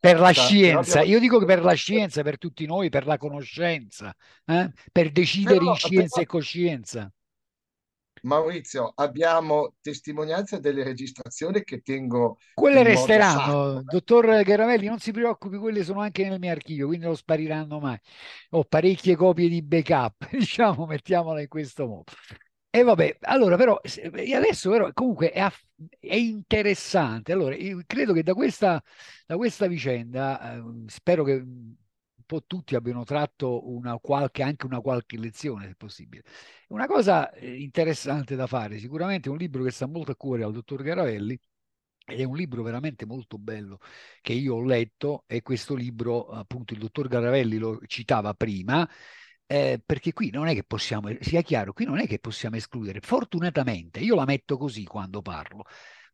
per 0.00 0.18
la 0.18 0.32
scienza. 0.32 0.98
Abbiamo... 0.98 1.14
Io 1.14 1.20
dico 1.20 1.38
che 1.38 1.46
per 1.46 1.62
la 1.62 1.74
scienza, 1.74 2.22
per 2.22 2.38
tutti 2.38 2.66
noi, 2.66 2.88
per 2.90 3.06
la 3.06 3.18
conoscenza, 3.18 4.12
eh? 4.46 4.72
per 4.90 5.12
decidere 5.12 5.58
però, 5.58 5.70
in 5.70 5.76
scienza 5.76 6.20
però... 6.20 6.22
e 6.22 6.26
coscienza. 6.26 7.12
Maurizio, 8.22 8.92
abbiamo 8.94 9.74
testimonianze 9.80 10.60
delle 10.60 10.82
registrazioni 10.82 11.62
che 11.64 11.80
tengo. 11.80 12.38
Quelle 12.54 12.82
resteranno, 12.82 13.82
dottor 13.82 14.42
Garavelli, 14.42 14.86
non 14.86 14.98
si 14.98 15.12
preoccupi, 15.12 15.56
quelle 15.56 15.84
sono 15.84 16.00
anche 16.00 16.28
nel 16.28 16.38
mio 16.38 16.50
archivio, 16.50 16.86
quindi 16.86 17.06
non 17.06 17.16
spariranno 17.16 17.78
mai. 17.80 17.98
Ho 18.50 18.64
parecchie 18.64 19.16
copie 19.16 19.48
di 19.48 19.62
backup, 19.62 20.28
diciamo, 20.36 20.86
mettiamola 20.86 21.40
in 21.40 21.48
questo 21.48 21.86
modo. 21.86 22.04
E 22.72 22.84
vabbè, 22.84 23.18
allora 23.22 23.56
però, 23.56 23.80
adesso 24.34 24.70
però 24.70 24.90
comunque 24.92 25.32
è, 25.32 25.44
è 25.98 26.14
interessante. 26.14 27.32
Allora, 27.32 27.56
io 27.56 27.82
credo 27.84 28.12
che 28.12 28.22
da 28.22 28.32
questa, 28.34 28.80
da 29.26 29.36
questa 29.36 29.66
vicenda, 29.66 30.54
eh, 30.54 30.62
spero 30.86 31.24
che 31.24 31.44
po' 32.30 32.44
tutti 32.46 32.76
abbiano 32.76 33.02
tratto 33.02 33.68
una 33.68 33.98
qualche, 33.98 34.44
anche 34.44 34.66
una 34.66 34.80
qualche 34.80 35.18
lezione, 35.18 35.66
se 35.66 35.74
possibile. 35.74 36.22
Una 36.68 36.86
cosa 36.86 37.32
eh, 37.32 37.60
interessante 37.60 38.36
da 38.36 38.46
fare, 38.46 38.78
sicuramente 38.78 39.28
un 39.28 39.36
libro 39.36 39.64
che 39.64 39.72
sta 39.72 39.86
molto 39.86 40.12
a 40.12 40.16
cuore 40.16 40.44
al 40.44 40.52
dottor 40.52 40.82
Garavelli, 40.82 41.36
ed 42.06 42.20
è 42.20 42.24
un 42.24 42.36
libro 42.36 42.62
veramente 42.62 43.06
molto 43.06 43.38
bello 43.38 43.78
che 44.20 44.32
io 44.32 44.56
ho 44.56 44.62
letto 44.64 45.24
e 45.26 45.42
questo 45.42 45.74
libro 45.74 46.28
appunto 46.28 46.72
il 46.74 46.80
dottor 46.80 47.08
Garavelli 47.08 47.56
lo 47.58 47.80
citava 47.86 48.34
prima 48.34 48.88
eh, 49.46 49.82
perché 49.84 50.12
qui 50.12 50.30
non 50.30 50.46
è 50.46 50.54
che 50.54 50.62
possiamo, 50.62 51.08
sia 51.20 51.42
chiaro, 51.42 51.72
qui 51.72 51.84
non 51.84 51.98
è 51.98 52.06
che 52.06 52.20
possiamo 52.20 52.54
escludere, 52.56 53.00
fortunatamente, 53.00 53.98
io 53.98 54.14
la 54.14 54.24
metto 54.24 54.56
così 54.56 54.84
quando 54.84 55.22
parlo, 55.22 55.64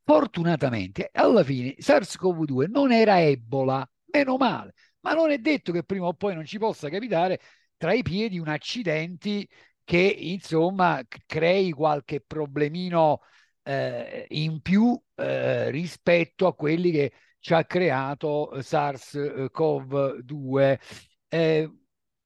fortunatamente 0.04 1.10
alla 1.12 1.44
fine 1.44 1.74
SARS-CoV-2 1.78 2.70
non 2.70 2.92
era 2.92 3.20
Ebola, 3.20 3.86
meno 4.12 4.36
male, 4.38 4.72
ma 5.06 5.14
non 5.14 5.30
è 5.30 5.38
detto 5.38 5.70
che 5.70 5.84
prima 5.84 6.06
o 6.06 6.14
poi 6.14 6.34
non 6.34 6.44
ci 6.44 6.58
possa 6.58 6.88
capitare 6.88 7.40
tra 7.76 7.92
i 7.92 8.02
piedi 8.02 8.40
un 8.40 8.48
accidente 8.48 9.46
che 9.84 9.98
insomma 9.98 11.00
crei 11.26 11.70
qualche 11.70 12.20
problemino 12.20 13.20
eh, 13.62 14.26
in 14.30 14.60
più 14.60 15.00
eh, 15.14 15.70
rispetto 15.70 16.48
a 16.48 16.54
quelli 16.56 16.90
che 16.90 17.12
ci 17.38 17.54
ha 17.54 17.64
creato 17.64 18.50
SARS-CoV-2. 18.54 20.80
Eh, 21.28 21.70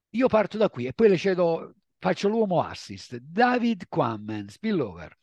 io 0.08 0.28
parto 0.28 0.56
da 0.56 0.70
qui 0.70 0.86
e 0.86 0.94
poi 0.94 1.10
le 1.10 1.18
cedo, 1.18 1.74
faccio 1.98 2.28
l'uomo 2.28 2.62
assist. 2.62 3.18
David 3.18 3.88
Quammen, 3.88 4.48
spillover. 4.48 5.14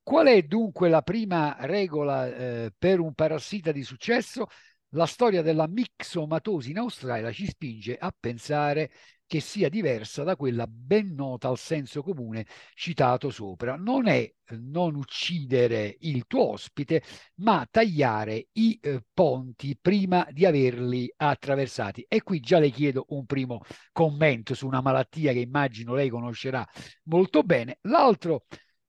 Qual 0.00 0.28
è 0.28 0.42
dunque 0.42 0.88
la 0.88 1.02
prima 1.02 1.56
regola 1.60 2.32
eh, 2.32 2.72
per 2.78 3.00
un 3.00 3.14
parassita 3.14 3.72
di 3.72 3.82
successo? 3.82 4.46
La 4.94 5.06
storia 5.06 5.42
della 5.42 5.66
mixomatosi 5.66 6.70
in 6.70 6.78
Australia 6.78 7.32
ci 7.32 7.46
spinge 7.46 7.96
a 7.96 8.14
pensare 8.16 8.92
che 9.26 9.40
sia 9.40 9.68
diversa 9.68 10.22
da 10.22 10.36
quella 10.36 10.68
ben 10.68 11.14
nota 11.14 11.48
al 11.48 11.58
senso 11.58 12.00
comune 12.00 12.46
citato 12.74 13.30
sopra. 13.30 13.74
Non 13.74 14.06
è 14.06 14.32
non 14.50 14.94
uccidere 14.94 15.96
il 16.00 16.26
tuo 16.28 16.50
ospite, 16.50 17.02
ma 17.36 17.66
tagliare 17.68 18.48
i 18.52 18.78
eh, 18.80 19.02
ponti 19.12 19.76
prima 19.80 20.28
di 20.30 20.46
averli 20.46 21.12
attraversati. 21.16 22.04
E 22.08 22.22
qui 22.22 22.38
già 22.38 22.60
le 22.60 22.70
chiedo 22.70 23.06
un 23.08 23.26
primo 23.26 23.62
commento 23.90 24.54
su 24.54 24.64
una 24.64 24.80
malattia 24.80 25.32
che 25.32 25.40
immagino 25.40 25.94
lei 25.94 26.08
conoscerà 26.08 26.64
molto 27.04 27.42
bene. 27.42 27.78
L'altro 27.82 28.44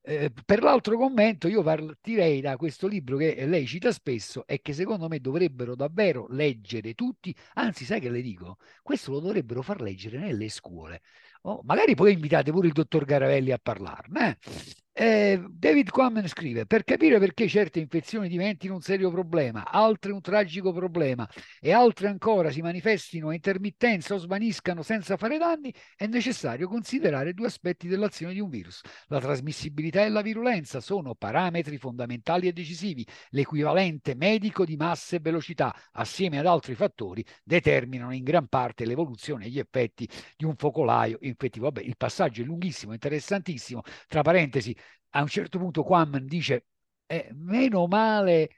eh, 0.06 0.32
per 0.46 0.62
l'altro 0.62 0.98
commento 0.98 1.48
io 1.48 1.64
partirei 1.64 2.40
da 2.42 2.58
questo 2.58 2.88
libro 2.88 3.18
che 3.18 3.46
lei 3.46 3.66
cita 3.66 3.92
spesso 3.92 4.46
e 4.46 4.62
che 4.62 4.74
secondo 4.74 5.08
me 5.08 5.20
dovrebbero 5.20 5.76
davvero 5.76 6.28
leggere 6.30 6.94
tutti, 6.94 7.36
anzi 7.56 7.86
sai 7.86 8.00
che 8.00 8.10
le 8.10 8.22
dico, 8.22 8.58
questo 8.84 9.12
lo 9.12 9.20
dovrebbero 9.20 9.62
far 9.62 9.82
leggere 9.82 10.20
nelle 10.20 10.50
scuole. 10.50 11.02
Oh, 11.44 11.62
magari 11.64 11.96
poi 11.96 12.14
invitate 12.14 12.52
pure 12.52 12.68
il 12.68 12.74
dottor 12.74 13.06
Garavelli 13.06 13.52
a 13.52 13.60
parlarne. 13.62 14.38
Eh? 14.42 14.85
Eh, 14.98 15.44
David 15.50 15.90
Quammen 15.90 16.26
scrive: 16.30 16.66
Per 16.66 16.86
capire 16.86 17.20
perché 17.20 17.50
certe 17.50 17.82
infezioni 17.82 18.30
diventino 18.30 18.76
un 18.76 18.82
serio 18.82 19.12
problema, 19.12 19.70
altre 19.70 20.14
un 20.14 20.22
tragico 20.22 20.72
problema 20.72 21.30
e 21.60 21.74
altre 21.74 22.08
ancora 22.08 22.50
si 22.50 22.62
manifestino 22.62 23.28
a 23.28 23.34
intermittenza 23.34 24.14
o 24.14 24.18
svaniscano 24.18 24.84
senza 24.84 25.18
fare 25.18 25.38
danni, 25.38 25.74
è 25.98 26.08
necessario 26.08 26.70
considerare 26.70 27.34
due 27.34 27.48
aspetti 27.48 27.90
dell'azione 27.90 28.32
di 28.32 28.40
un 28.40 28.48
virus. 28.48 28.80
La 29.08 29.20
trasmissibilità 29.20 30.06
e 30.06 30.08
la 30.08 30.22
virulenza 30.22 30.80
sono 30.80 31.14
parametri 31.14 31.78
fondamentali 31.78 32.48
e 32.48 32.54
decisivi. 32.54 33.06
L'equivalente 33.32 34.16
medico 34.16 34.64
di 34.64 34.78
massa 34.78 35.18
e 35.18 35.20
velocità, 35.20 35.76
assieme 35.92 36.40
ad 36.40 36.46
altri 36.46 36.74
fattori, 36.74 37.22
determinano 37.44 38.14
in 38.14 38.24
gran 38.24 38.48
parte 38.48 38.86
l'evoluzione 38.86 39.48
e 39.48 39.50
gli 39.50 39.60
effetti 39.60 40.08
di 40.38 40.46
un 40.46 40.56
focolaio 40.56 41.18
infettivo. 41.20 41.66
Vabbè, 41.66 41.82
il 41.82 41.98
passaggio 41.98 42.44
è 42.44 42.46
lunghissimo, 42.46 42.94
interessantissimo. 42.94 43.82
Tra 44.08 44.22
parentesi, 44.22 44.74
a 45.16 45.22
un 45.22 45.28
certo 45.28 45.58
punto 45.58 45.84
Quammen 45.84 46.26
dice 46.26 46.66
eh, 47.08 47.30
meno 47.34 47.88
male 47.88 48.50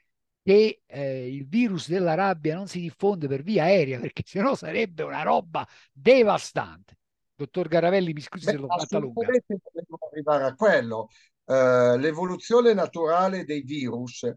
che 0.42 0.82
eh, 0.86 1.28
il 1.28 1.48
virus 1.48 1.88
della 1.90 2.14
rabbia 2.14 2.56
non 2.56 2.68
si 2.68 2.80
diffonde 2.80 3.28
per 3.28 3.44
via 3.44 3.64
aerea 3.64 4.00
perché 4.00 4.24
sennò 4.26 4.56
sarebbe 4.56 5.04
una 5.04 5.22
roba 5.22 5.68
devastante. 5.92 6.96
Dottor 7.36 7.68
Garavelli, 7.68 8.14
mi 8.14 8.22
scusi 8.22 8.46
Beh, 8.46 8.52
se 8.52 8.58
l'ho 8.58 8.68
fatta 8.68 8.98
lunga. 8.98 9.28
Dobbiamo 9.46 9.98
arrivare 10.12 10.44
a 10.46 10.56
quello. 10.56 11.10
Uh, 11.44 11.98
l'evoluzione 11.98 12.74
naturale 12.74 13.44
dei 13.44 13.62
virus 13.62 14.28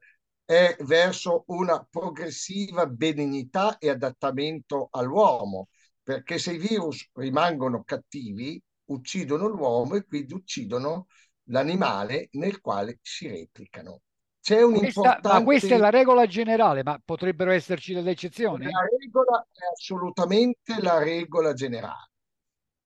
è 0.44 0.76
verso 0.80 1.44
una 1.46 1.82
progressiva 1.88 2.86
benignità 2.86 3.78
e 3.78 3.88
adattamento 3.88 4.88
all'uomo, 4.90 5.68
perché 6.02 6.38
se 6.38 6.52
i 6.52 6.58
virus 6.58 7.08
rimangono 7.14 7.82
cattivi, 7.84 8.60
uccidono 8.86 9.46
l'uomo 9.46 9.94
e 9.94 10.04
quindi 10.04 10.34
uccidono 10.34 11.06
l'animale 11.50 12.28
nel 12.32 12.60
quale 12.60 12.98
si 13.02 13.28
replicano. 13.28 14.02
C'è 14.40 14.62
un 14.62 14.78
questa, 14.78 15.00
importante... 15.00 15.28
Ma 15.38 15.44
questa 15.44 15.74
è 15.74 15.78
la 15.78 15.90
regola 15.90 16.26
generale, 16.26 16.82
ma 16.82 17.00
potrebbero 17.04 17.50
esserci 17.50 17.92
delle 17.92 18.12
eccezioni? 18.12 18.64
La 18.64 18.86
regola 18.98 19.46
è 19.52 19.72
assolutamente 19.72 20.80
la 20.80 20.98
regola 20.98 21.52
generale. 21.52 22.10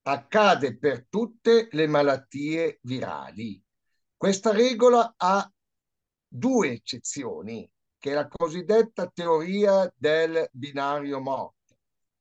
Accade 0.03 0.77
per 0.77 1.07
tutte 1.07 1.69
le 1.71 1.87
malattie 1.87 2.79
virali. 2.81 3.61
Questa 4.15 4.51
regola 4.51 5.13
ha 5.17 5.49
due 6.27 6.71
eccezioni, 6.71 7.67
che 7.97 8.11
è 8.11 8.13
la 8.13 8.27
cosiddetta 8.27 9.07
teoria 9.07 9.91
del 9.95 10.47
binario 10.51 11.19
morto. 11.21 11.53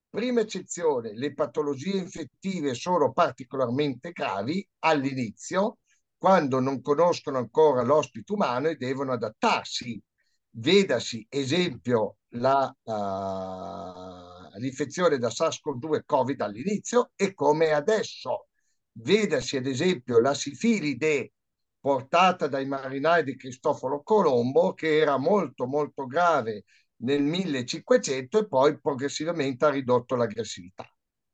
Prima 0.08 0.40
eccezione, 0.40 1.12
le 1.12 1.34
patologie 1.34 1.96
infettive 1.96 2.74
sono 2.74 3.12
particolarmente 3.12 4.12
gravi 4.12 4.66
all'inizio, 4.78 5.78
quando 6.24 6.58
non 6.58 6.80
conoscono 6.80 7.36
ancora 7.36 7.82
l'ospite 7.82 8.32
umano 8.32 8.68
e 8.68 8.76
devono 8.76 9.12
adattarsi. 9.12 10.02
Vedasi, 10.48 11.26
esempio, 11.28 12.16
la, 12.28 12.74
uh, 12.82 14.58
l'infezione 14.58 15.18
da 15.18 15.28
SARS-CoV-2 15.28 16.00
Covid 16.06 16.40
all'inizio 16.40 17.10
e 17.14 17.34
come 17.34 17.72
adesso. 17.72 18.46
Vedasi, 18.92 19.58
ad 19.58 19.66
esempio, 19.66 20.18
la 20.18 20.32
sifilide 20.32 21.32
portata 21.78 22.46
dai 22.46 22.64
marinai 22.64 23.22
di 23.22 23.36
Cristoforo 23.36 24.02
Colombo, 24.02 24.72
che 24.72 24.96
era 24.96 25.18
molto, 25.18 25.66
molto 25.66 26.06
grave 26.06 26.64
nel 27.02 27.20
1500 27.22 28.38
e 28.38 28.48
poi 28.48 28.80
progressivamente 28.80 29.66
ha 29.66 29.68
ridotto 29.68 30.16
l'aggressività. 30.16 30.90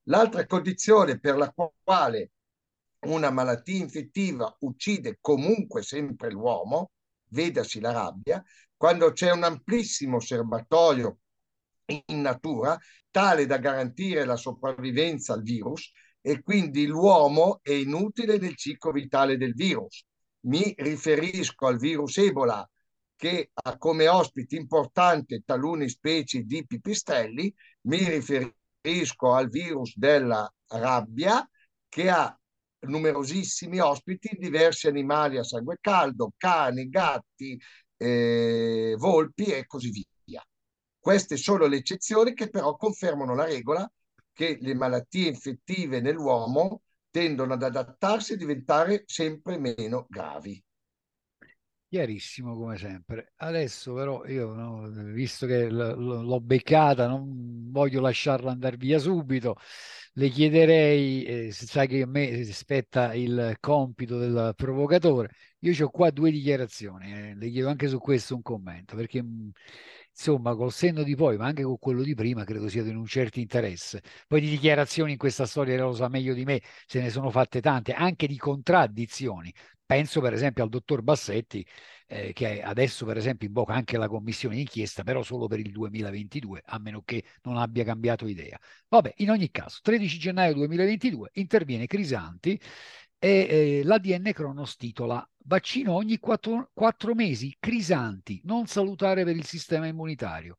L'altra 0.09 0.45
condizione 0.47 1.21
per 1.21 1.37
la 1.37 1.55
quale 1.85 2.33
una 3.07 3.31
malattia 3.31 3.79
infettiva 3.79 4.55
uccide 4.61 5.19
comunque 5.21 5.83
sempre 5.83 6.31
l'uomo, 6.31 6.91
vedasi 7.29 7.81
la 7.81 7.93
rabbia, 7.93 8.43
quando 8.77 9.13
c'è 9.13 9.31
un 9.31 9.45
amplissimo 9.45 10.21
serbatoio 10.21 11.19
in 12.07 12.21
natura 12.21 12.79
tale 13.11 13.47
da 13.47 13.59
garantire 13.59 14.25
la 14.25 14.37
sopravvivenza 14.37 15.35
al 15.35 15.43
virus 15.43 15.91
e 16.21 16.43
quindi 16.43 16.87
l'uomo 16.87 17.61
è 17.63 17.73
inutile 17.73 18.39
nel 18.39 18.57
ciclo 18.57 18.93
vitale 18.93 19.37
del 19.37 19.55
virus. 19.55 20.05
mi 20.43 20.75
riferisco 20.79 21.67
al 21.67 21.77
virus 21.79 22.17
Ebola 22.19 22.67
che 23.15 23.51
ha 23.53 23.77
come 23.77 24.09
ospiti 24.09 24.57
importanti 24.57 25.43
talune 25.45 25.89
specie 25.89 26.41
di 26.43 26.65
pipistrelli, 26.67 27.55
mi 27.83 27.99
riferisco 28.09 29.35
al 29.35 29.51
virus 29.51 29.95
della 29.97 30.51
rabbia 30.69 31.47
che 31.87 32.09
ha 32.09 32.40
numerosissimi 32.81 33.79
ospiti, 33.79 34.37
diversi 34.39 34.89
animali 34.89 35.39
a 35.39 35.45
sangue 35.45 35.79
caldo, 35.81 36.33
cani, 36.37 36.89
gatti, 36.89 37.59
eh, 37.97 38.95
volpi 38.99 39.45
e 39.45 39.67
così 39.67 39.91
via. 40.25 40.45
Queste 40.99 41.37
sono 41.37 41.67
le 41.67 41.77
eccezioni 41.77 42.35
che 42.35 42.49
però 42.49 42.77
confermano 42.77 43.35
la 43.35 43.45
regola 43.45 43.91
che 44.33 44.59
le 44.61 44.75
malattie 44.75 45.29
infettive 45.29 46.01
nell'uomo 46.01 46.83
tendono 47.11 47.55
ad 47.55 47.63
adattarsi 47.63 48.35
e 48.35 48.37
diventare 48.37 49.03
sempre 49.07 49.59
meno 49.59 50.07
gravi. 50.09 50.63
Chiarissimo 51.91 52.55
come 52.57 52.77
sempre. 52.77 53.33
Adesso 53.39 53.93
però 53.95 54.25
io, 54.27 54.53
no, 54.55 54.89
visto 55.13 55.45
che 55.47 55.69
l'ho 55.69 56.41
beccata, 56.41 57.09
non 57.09 57.69
voglio 57.73 58.01
lasciarla 58.01 58.53
andare 58.53 58.77
via 58.77 59.01
subito, 59.01 59.57
le 60.13 60.29
chiederei, 60.29 61.25
eh, 61.25 61.51
sai 61.53 61.89
che 61.89 62.03
a 62.03 62.07
me 62.07 62.45
spetta 62.45 63.13
il 63.15 63.57
compito 63.59 64.19
del 64.19 64.53
provocatore, 64.55 65.31
io 65.61 65.85
ho 65.85 65.91
qua 65.91 66.11
due 66.11 66.31
dichiarazioni, 66.31 67.13
eh, 67.13 67.35
le 67.35 67.51
chiedo 67.51 67.69
anche 67.69 67.89
su 67.89 67.99
questo 67.99 68.37
un 68.37 68.43
commento, 68.43 68.95
perché 68.95 69.25
insomma 70.13 70.55
col 70.55 70.71
senno 70.73 71.03
di 71.03 71.17
poi, 71.17 71.37
ma 71.39 71.47
anche 71.47 71.65
con 71.65 71.79
quello 71.81 72.03
di 72.03 72.15
prima, 72.15 72.45
credo 72.45 72.69
sia 72.69 72.85
di 72.85 72.91
un 72.91 73.05
certo 73.07 73.41
interesse. 73.41 74.01
Poi 74.29 74.41
di 74.41 74.49
dichiarazioni 74.49 75.13
in 75.13 75.19
questa 75.19 75.45
storia 75.45 75.77
lo 75.83 75.93
sa 75.93 76.09
meglio 76.09 76.35
di 76.35 76.45
me, 76.45 76.61
se 76.87 77.01
ne 77.01 77.11
sono 77.11 77.31
fatte 77.31 77.61
tante, 77.61 77.93
anche 77.95 78.29
di 78.29 78.37
contraddizioni. 78.37 79.53
Penso 79.91 80.21
per 80.21 80.33
esempio 80.33 80.63
al 80.63 80.69
dottor 80.69 81.03
Bassetti, 81.03 81.67
eh, 82.07 82.33
che 82.33 82.63
adesso 82.63 83.05
per 83.05 83.17
esempio 83.17 83.49
invoca 83.49 83.75
anche 83.75 83.99
la 83.99 84.07
commissione 84.07 84.55
d'inchiesta, 84.55 85.03
però 85.03 85.25
solo 85.25 85.49
per 85.49 85.59
il 85.59 85.73
2022, 85.73 86.63
a 86.65 86.79
meno 86.79 87.03
che 87.05 87.25
non 87.43 87.57
abbia 87.57 87.83
cambiato 87.83 88.29
idea. 88.29 88.57
Vabbè, 88.87 89.15
in 89.17 89.31
ogni 89.31 89.51
caso, 89.51 89.81
13 89.83 90.17
gennaio 90.17 90.55
2022 90.55 91.31
interviene 91.33 91.89
Crisanti 91.89 92.57
e 93.19 93.81
eh, 93.81 93.81
l'ADN 93.83 94.31
Cronos 94.33 94.77
titola 94.77 95.29
Vaccino 95.39 95.95
ogni 95.95 96.21
quattro, 96.21 96.71
quattro 96.73 97.13
mesi, 97.17 97.57
Crisanti, 97.59 98.41
non 98.45 98.69
salutare 98.69 99.25
per 99.25 99.35
il 99.35 99.45
sistema 99.45 99.89
immunitario. 99.89 100.55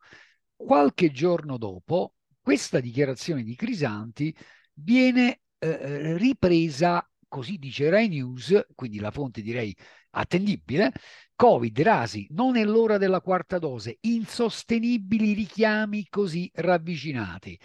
Qualche 0.58 1.10
giorno 1.10 1.58
dopo, 1.58 2.16
questa 2.42 2.82
dichiarazione 2.82 3.44
di 3.44 3.56
Crisanti 3.56 4.36
viene 4.74 5.40
eh, 5.58 5.70
eh 5.70 6.18
ripresa 6.18 7.06
così 7.32 7.58
dice 7.58 7.90
Rai 7.90 8.10
News, 8.10 8.68
quindi 8.76 9.00
la 9.00 9.10
fonte 9.10 9.42
direi 9.42 9.74
attendibile, 10.10 10.92
Covid, 11.34 11.82
rasi, 11.82 12.28
non 12.32 12.58
è 12.58 12.66
l'ora 12.66 12.98
della 12.98 13.22
quarta 13.22 13.58
dose, 13.58 14.00
insostenibili 14.02 15.32
richiami 15.32 16.08
così 16.10 16.52
ravvicinati. 16.54 17.58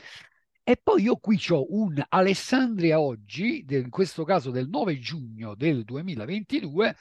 E 0.62 0.76
poi 0.80 1.02
io 1.02 1.16
qui 1.16 1.40
ho 1.48 1.66
un 1.70 2.00
Alessandria 2.08 3.00
oggi, 3.00 3.64
in 3.68 3.90
questo 3.90 4.22
caso 4.22 4.52
del 4.52 4.68
9 4.68 5.00
giugno 5.00 5.56
del 5.56 5.82
2022, 5.82 6.96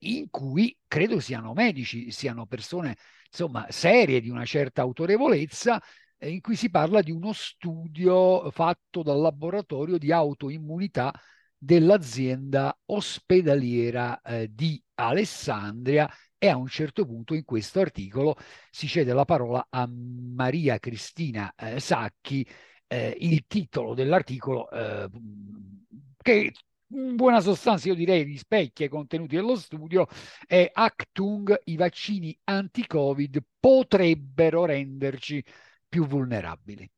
in 0.00 0.28
cui 0.28 0.76
credo 0.88 1.20
siano 1.20 1.52
medici, 1.52 2.10
siano 2.10 2.46
persone 2.46 2.96
insomma 3.30 3.66
serie 3.70 4.20
di 4.20 4.28
una 4.28 4.44
certa 4.44 4.82
autorevolezza, 4.82 5.80
in 6.18 6.40
cui 6.40 6.56
si 6.56 6.68
parla 6.68 7.00
di 7.00 7.12
uno 7.12 7.32
studio 7.32 8.50
fatto 8.50 9.02
dal 9.02 9.20
laboratorio 9.20 9.98
di 9.98 10.12
autoimmunità 10.12 11.12
dell'azienda 11.64 12.76
ospedaliera 12.86 14.20
eh, 14.20 14.48
di 14.52 14.82
Alessandria 14.94 16.10
e 16.36 16.48
a 16.48 16.56
un 16.56 16.66
certo 16.66 17.06
punto 17.06 17.34
in 17.34 17.44
questo 17.44 17.78
articolo 17.78 18.36
si 18.68 18.88
cede 18.88 19.12
la 19.12 19.24
parola 19.24 19.68
a 19.70 19.86
Maria 19.86 20.80
Cristina 20.80 21.54
eh, 21.54 21.78
Sacchi, 21.78 22.44
eh, 22.88 23.16
il 23.20 23.44
titolo 23.46 23.94
dell'articolo 23.94 24.68
eh, 24.70 25.08
che 26.20 26.52
in 26.88 27.14
buona 27.14 27.40
sostanza 27.40 27.86
io 27.86 27.94
direi 27.94 28.24
rispecchia 28.24 28.86
i 28.86 28.88
contenuti 28.88 29.36
dello 29.36 29.54
studio 29.54 30.08
è 30.44 30.68
Actung, 30.72 31.60
i 31.66 31.76
vaccini 31.76 32.36
anti-Covid 32.42 33.40
potrebbero 33.60 34.64
renderci 34.64 35.42
più 35.88 36.06
vulnerabili. 36.06 36.90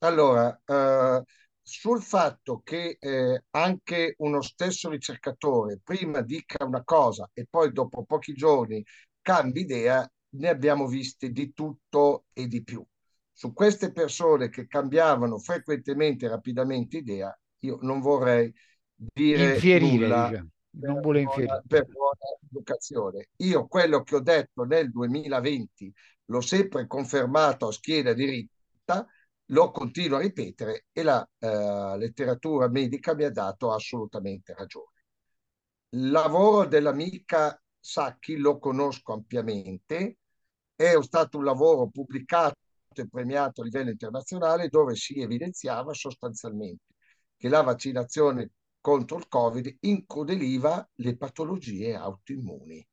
Allora, 0.00 0.56
uh, 0.66 1.24
sul 1.68 2.02
fatto 2.02 2.62
che 2.64 2.96
eh, 2.98 3.44
anche 3.50 4.14
uno 4.18 4.40
stesso 4.40 4.88
ricercatore 4.88 5.78
prima 5.84 6.22
dica 6.22 6.64
una 6.64 6.82
cosa 6.82 7.28
e 7.34 7.46
poi 7.48 7.72
dopo 7.72 8.04
pochi 8.04 8.32
giorni 8.32 8.82
cambi 9.20 9.60
idea, 9.60 10.10
ne 10.30 10.48
abbiamo 10.48 10.86
viste 10.86 11.30
di 11.30 11.52
tutto 11.52 12.24
e 12.32 12.46
di 12.46 12.64
più. 12.64 12.82
Su 13.30 13.52
queste 13.52 13.92
persone 13.92 14.48
che 14.48 14.66
cambiavano 14.66 15.38
frequentemente 15.38 16.24
e 16.24 16.30
rapidamente 16.30 16.96
idea, 16.96 17.38
io 17.60 17.78
non 17.82 18.00
vorrei 18.00 18.52
dire 18.94 19.52
infierire, 19.54 20.06
nulla 20.06 20.28
diciamo. 20.28 20.48
non 20.70 21.00
vuole 21.00 21.20
infierire. 21.20 21.62
per 21.66 21.86
buona 21.86 22.18
educazione. 22.50 23.28
Io 23.36 23.66
quello 23.66 24.02
che 24.02 24.16
ho 24.16 24.20
detto 24.20 24.64
nel 24.64 24.90
2020 24.90 25.92
l'ho 26.24 26.40
sempre 26.40 26.86
confermato 26.86 27.68
a 27.68 27.72
schiena 27.72 28.14
diritta, 28.14 29.06
lo 29.50 29.70
continuo 29.70 30.18
a 30.18 30.20
ripetere 30.20 30.86
e 30.92 31.02
la 31.02 31.26
eh, 31.38 31.96
letteratura 31.96 32.68
medica 32.68 33.14
mi 33.14 33.24
ha 33.24 33.30
dato 33.30 33.72
assolutamente 33.72 34.54
ragione. 34.54 34.92
Il 35.90 36.10
lavoro 36.10 36.66
dell'amica 36.66 37.60
Sacchi 37.80 38.36
lo 38.36 38.58
conosco 38.58 39.12
ampiamente, 39.12 40.18
è 40.74 40.94
stato 41.02 41.38
un 41.38 41.44
lavoro 41.44 41.88
pubblicato 41.88 42.56
e 42.94 43.08
premiato 43.08 43.60
a 43.62 43.64
livello 43.64 43.90
internazionale 43.90 44.68
dove 44.68 44.94
si 44.96 45.20
evidenziava 45.20 45.92
sostanzialmente 45.94 46.94
che 47.36 47.48
la 47.48 47.62
vaccinazione 47.62 48.50
contro 48.80 49.16
il 49.18 49.28
Covid 49.28 49.76
incrudeliva 49.80 50.88
le 50.96 51.16
patologie 51.16 51.94
autoimmuni 51.94 52.86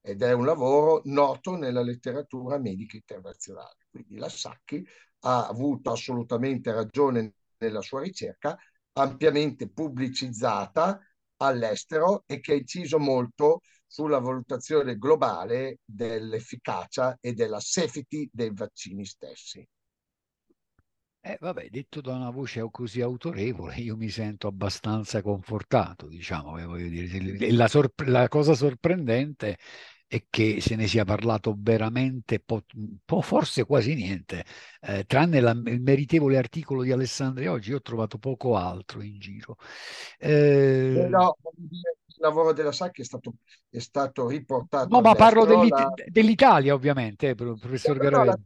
ed 0.00 0.22
è 0.22 0.32
un 0.32 0.44
lavoro 0.44 1.02
noto 1.04 1.56
nella 1.56 1.82
letteratura 1.82 2.58
medica 2.58 2.96
internazionale. 2.96 3.86
Quindi 3.90 4.16
la 4.16 4.28
Sacchi 4.28 4.84
ha 5.24 5.46
avuto 5.46 5.90
assolutamente 5.90 6.72
ragione 6.72 7.34
nella 7.58 7.80
sua 7.80 8.00
ricerca, 8.02 8.56
ampiamente 8.92 9.68
pubblicizzata 9.68 11.00
all'estero 11.36 12.24
e 12.26 12.40
che 12.40 12.52
ha 12.52 12.56
inciso 12.56 12.98
molto 12.98 13.60
sulla 13.86 14.18
valutazione 14.18 14.96
globale 14.96 15.78
dell'efficacia 15.84 17.18
e 17.20 17.32
della 17.34 17.60
safety 17.60 18.28
dei 18.32 18.52
vaccini 18.52 19.04
stessi. 19.04 19.66
Eh, 21.24 21.36
vabbè, 21.38 21.68
detto 21.68 22.00
da 22.00 22.16
una 22.16 22.30
voce 22.30 22.66
così 22.72 23.00
autorevole, 23.00 23.76
io 23.76 23.96
mi 23.96 24.08
sento 24.08 24.48
abbastanza 24.48 25.22
confortato, 25.22 26.08
diciamo, 26.08 26.52
voglio 26.66 26.88
dire. 26.88 27.52
La, 27.52 27.68
sorpre- 27.68 28.10
la 28.10 28.26
cosa 28.26 28.54
sorprendente 28.54 29.56
e 30.14 30.26
che 30.28 30.60
se 30.60 30.76
ne 30.76 30.86
sia 30.86 31.06
parlato 31.06 31.56
veramente 31.58 32.38
po', 32.38 32.64
po 33.02 33.22
forse 33.22 33.64
quasi 33.64 33.94
niente, 33.94 34.44
eh, 34.82 35.04
tranne 35.04 35.40
la, 35.40 35.52
il 35.52 35.80
meritevole 35.80 36.36
articolo 36.36 36.82
di 36.82 36.92
Alessandria 36.92 37.50
oggi, 37.50 37.72
ho 37.72 37.80
trovato 37.80 38.18
poco 38.18 38.54
altro 38.54 39.00
in 39.00 39.18
giro. 39.18 39.56
Eh, 40.18 41.06
no, 41.08 41.38
il 41.70 41.80
lavoro 42.18 42.52
della 42.52 42.72
Sacchi 42.72 43.00
è 43.00 43.04
stato, 43.04 43.36
è 43.70 43.78
stato 43.78 44.28
riportato. 44.28 44.94
No, 44.94 45.00
ma 45.00 45.14
parlo 45.14 45.44
la... 45.44 45.94
dell'Italia, 46.06 46.74
ovviamente, 46.74 47.30
eh, 47.30 47.34
professor 47.34 47.96
no, 47.96 48.02
Garavelli. 48.02 48.32
ha 48.32 48.38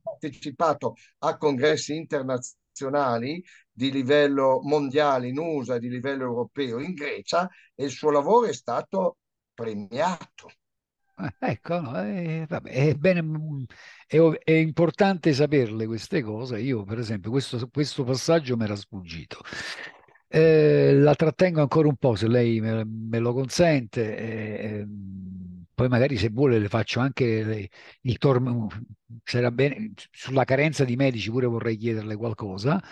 partecipato 0.00 0.94
a 1.18 1.36
congressi 1.36 1.96
internazionali 1.96 3.44
di 3.70 3.92
livello 3.92 4.60
mondiale 4.62 5.28
in 5.28 5.36
USA, 5.36 5.76
di 5.76 5.90
livello 5.90 6.24
europeo 6.24 6.78
in 6.78 6.94
Grecia 6.94 7.46
e 7.74 7.84
il 7.84 7.90
suo 7.90 8.10
lavoro 8.10 8.46
è 8.46 8.54
stato 8.54 9.18
premiato. 9.52 10.48
Ecco, 11.40 11.80
no, 11.80 12.00
eh, 12.02 12.44
vabbè, 12.48 12.70
è, 12.70 12.94
bene, 12.94 13.22
mm, 13.22 13.62
è, 14.06 14.18
è, 14.44 14.52
importante 14.52 15.32
saperle 15.32 15.86
queste 15.86 16.22
cose. 16.22 16.60
Io, 16.60 16.84
per 16.84 16.98
esempio, 16.98 17.30
questo, 17.30 17.68
questo 17.68 18.04
passaggio 18.04 18.56
mi 18.56 18.64
era 18.64 18.76
sfuggito. 18.76 19.40
Eh, 20.28 20.92
la 20.94 21.14
trattengo 21.14 21.60
ancora 21.60 21.88
un 21.88 21.96
po', 21.96 22.14
se 22.14 22.28
lei 22.28 22.60
me, 22.60 22.84
me 22.84 23.18
lo 23.18 23.32
consente. 23.32 24.16
Eh, 24.16 24.68
ehm, 24.80 25.64
poi 25.74 25.88
magari 25.88 26.16
se 26.16 26.28
vuole 26.30 26.58
le 26.58 26.68
faccio 26.68 27.00
anche 27.00 27.70
il 28.00 28.18
torno, 28.18 28.68
sarà 29.24 29.50
bene, 29.50 29.92
sulla 30.10 30.44
carenza 30.44 30.84
di 30.84 30.96
medici 30.96 31.30
pure 31.30 31.46
vorrei 31.46 31.76
chiederle 31.76 32.16
qualcosa. 32.16 32.82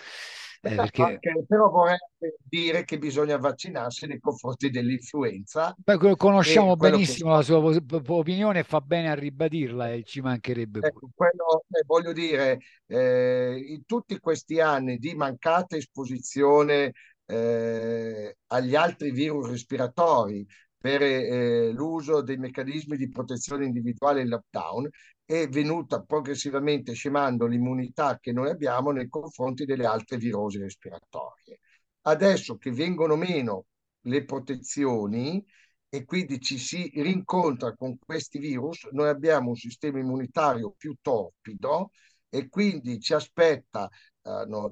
Eh, 0.66 0.74
perché... 0.74 1.02
okay, 1.02 1.46
però 1.46 1.70
vorrei 1.70 1.96
dire 2.42 2.84
che 2.84 2.98
bisogna 2.98 3.36
vaccinarsi 3.38 4.06
nei 4.06 4.18
confronti 4.18 4.70
dell'influenza. 4.70 5.74
Beh, 5.76 6.16
conosciamo 6.16 6.76
benissimo 6.76 7.30
che... 7.30 7.36
la 7.36 7.42
sua 7.42 8.14
opinione 8.14 8.64
fa 8.64 8.80
bene 8.80 9.10
a 9.10 9.14
ribadirla 9.14 9.92
e 9.92 10.02
ci 10.02 10.20
mancherebbe 10.20 10.80
ecco, 10.80 11.08
quello, 11.14 11.64
eh, 11.70 11.82
voglio 11.86 12.12
dire, 12.12 12.58
eh, 12.86 13.64
in 13.68 13.84
tutti 13.84 14.18
questi 14.18 14.60
anni 14.60 14.98
di 14.98 15.14
mancata 15.14 15.76
esposizione 15.76 16.92
eh, 17.26 18.36
agli 18.46 18.74
altri 18.74 19.10
virus 19.10 19.48
respiratori 19.48 20.46
per 20.78 21.02
eh, 21.02 21.70
l'uso 21.72 22.22
dei 22.22 22.36
meccanismi 22.36 22.96
di 22.96 23.08
protezione 23.08 23.64
individuale 23.66 24.20
in 24.20 24.28
lockdown 24.28 24.88
è 25.24 25.48
venuta 25.48 26.02
progressivamente 26.02 26.92
scemando 26.92 27.46
l'immunità 27.46 28.18
che 28.20 28.32
noi 28.32 28.50
abbiamo 28.50 28.92
nei 28.92 29.08
confronti 29.08 29.64
delle 29.64 29.86
altre 29.86 30.16
virosi 30.18 30.58
respiratorie. 30.58 31.58
Adesso 32.02 32.56
che 32.56 32.70
vengono 32.70 33.16
meno 33.16 33.66
le 34.02 34.24
protezioni 34.24 35.44
e 35.88 36.04
quindi 36.04 36.40
ci 36.40 36.58
si 36.58 36.90
rincontra 36.94 37.74
con 37.74 37.98
questi 37.98 38.38
virus, 38.38 38.84
noi 38.92 39.08
abbiamo 39.08 39.50
un 39.50 39.56
sistema 39.56 39.98
immunitario 39.98 40.74
più 40.76 40.94
torpido 41.00 41.90
e 42.28 42.48
quindi 42.48 43.00
ci 43.00 43.14
aspetta 43.14 43.88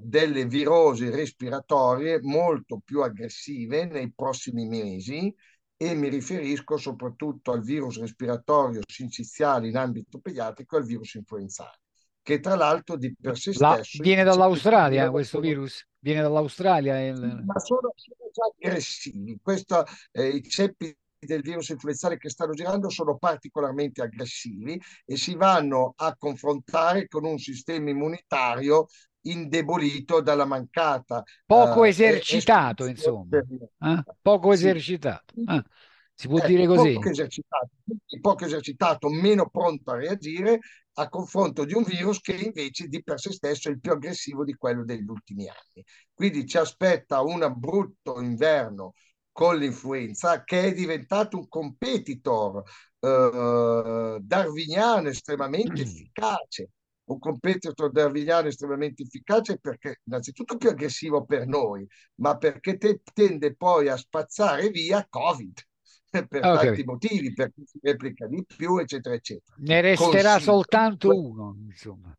delle 0.01 0.47
virosi 0.47 1.11
respiratorie 1.11 2.21
molto 2.23 2.81
più 2.85 3.03
aggressive 3.03 3.85
nei 3.85 4.13
prossimi 4.13 4.67
mesi 4.67 5.33
e 5.77 5.95
mi 5.95 6.09
riferisco 6.09 6.77
soprattutto 6.77 7.53
al 7.53 7.63
virus 7.63 7.99
respiratorio 7.99 8.81
sinciziale 8.87 9.69
in 9.69 9.77
ambito 9.77 10.19
pediatrico 10.19 10.77
e 10.77 10.79
al 10.81 10.87
virus 10.87 11.15
influenzale, 11.15 11.81
che 12.23 12.41
tra 12.41 12.55
l'altro 12.55 12.97
di 12.97 13.15
per 13.21 13.37
sé 13.37 13.53
La, 13.59 13.75
stesso... 13.75 14.03
viene 14.03 14.25
dall'Australia 14.25 15.11
questo 15.11 15.41
virus? 15.41 15.87
Viene 15.99 16.23
dall'Australia? 16.23 17.01
Il... 17.01 17.43
Ma 17.45 17.59
sono, 17.59 17.93
sono 17.95 18.31
già 18.33 18.45
aggressivi. 18.55 19.39
Questo, 19.43 19.85
eh, 20.13 20.29
I 20.29 20.43
ceppi 20.43 20.97
del 21.25 21.43
virus 21.43 21.71
influenzale 21.71 22.19
che 22.19 22.29
stanno 22.29 22.53
girando 22.53 22.91
sono 22.91 23.17
particolarmente 23.17 24.03
aggressivi 24.03 24.81
e 25.05 25.17
si 25.17 25.35
vanno 25.35 25.95
a 25.97 26.15
confrontare 26.17 27.09
con 27.09 27.25
un 27.25 27.39
sistema 27.39 27.91
immunitario 27.91 28.87
indebolito 29.25 30.21
dalla 30.21 30.45
mancata 30.45 31.23
poco 31.47 31.85
eh, 31.85 31.89
esercitato 31.89 32.87
insomma 32.87 33.39
eh? 33.39 34.03
poco 34.21 34.53
esercitato 34.53 35.35
eh? 35.49 35.63
si 36.15 36.29
può 36.29 36.39
eh, 36.39 36.47
dire 36.47 36.67
così 36.67 36.93
poco 36.95 37.09
esercitato, 37.09 37.71
poco 38.21 38.45
esercitato 38.45 39.09
meno 39.09 39.49
pronto 39.49 39.91
a 39.91 39.97
reagire 39.97 40.61
a 40.97 41.09
confronto 41.09 41.65
di 41.65 41.75
un 41.75 41.83
virus 41.83 42.21
che 42.21 42.35
invece 42.35 42.87
di 42.87 43.03
per 43.03 43.19
sé 43.19 43.33
stesso 43.33 43.69
è 43.69 43.73
il 43.73 43.81
più 43.81 43.93
aggressivo 43.93 44.45
di 44.45 44.55
quello 44.55 44.85
degli 44.85 45.09
ultimi 45.09 45.49
anni 45.49 45.85
quindi 46.13 46.47
ci 46.47 46.59
aspetta 46.59 47.23
un 47.23 47.53
brutto 47.57 48.21
inverno 48.21 48.93
con 49.33 49.57
l'influenza 49.57 50.45
che 50.45 50.67
è 50.67 50.73
diventato 50.73 51.37
un 51.37 51.49
competitor 51.49 52.63
eh, 53.01 54.19
darwiniano 54.21 55.09
estremamente 55.09 55.73
mm. 55.73 55.85
efficace 55.85 56.71
un 57.07 57.19
competitor 57.19 57.91
darwiniano 57.91 58.49
estremamente 58.49 59.03
efficace 59.03 59.59
perché 59.59 60.01
innanzitutto 60.05 60.57
più 60.57 60.71
aggressivo 60.71 61.25
per 61.25 61.47
noi, 61.47 61.87
ma 62.17 62.37
perché 62.37 62.77
te, 62.79 63.01
tende 63.13 63.55
poi 63.55 63.89
a 63.89 63.97
spazzare 63.97 64.71
via 64.71 65.07
Covid 65.09 65.59
per 66.29 66.45
okay. 66.45 66.67
tanti 66.67 66.85
motivi, 66.85 67.33
perché 67.33 67.63
si 67.65 67.79
replica 67.83 68.27
di 68.27 68.45
più, 68.45 68.79
eccetera, 68.79 69.15
eccetera. 69.15 69.57
Ne 69.59 69.81
resterà 69.81 70.33
Consiglio. 70.33 70.53
soltanto 70.53 71.09
uno, 71.09 71.57
insomma. 71.67 72.17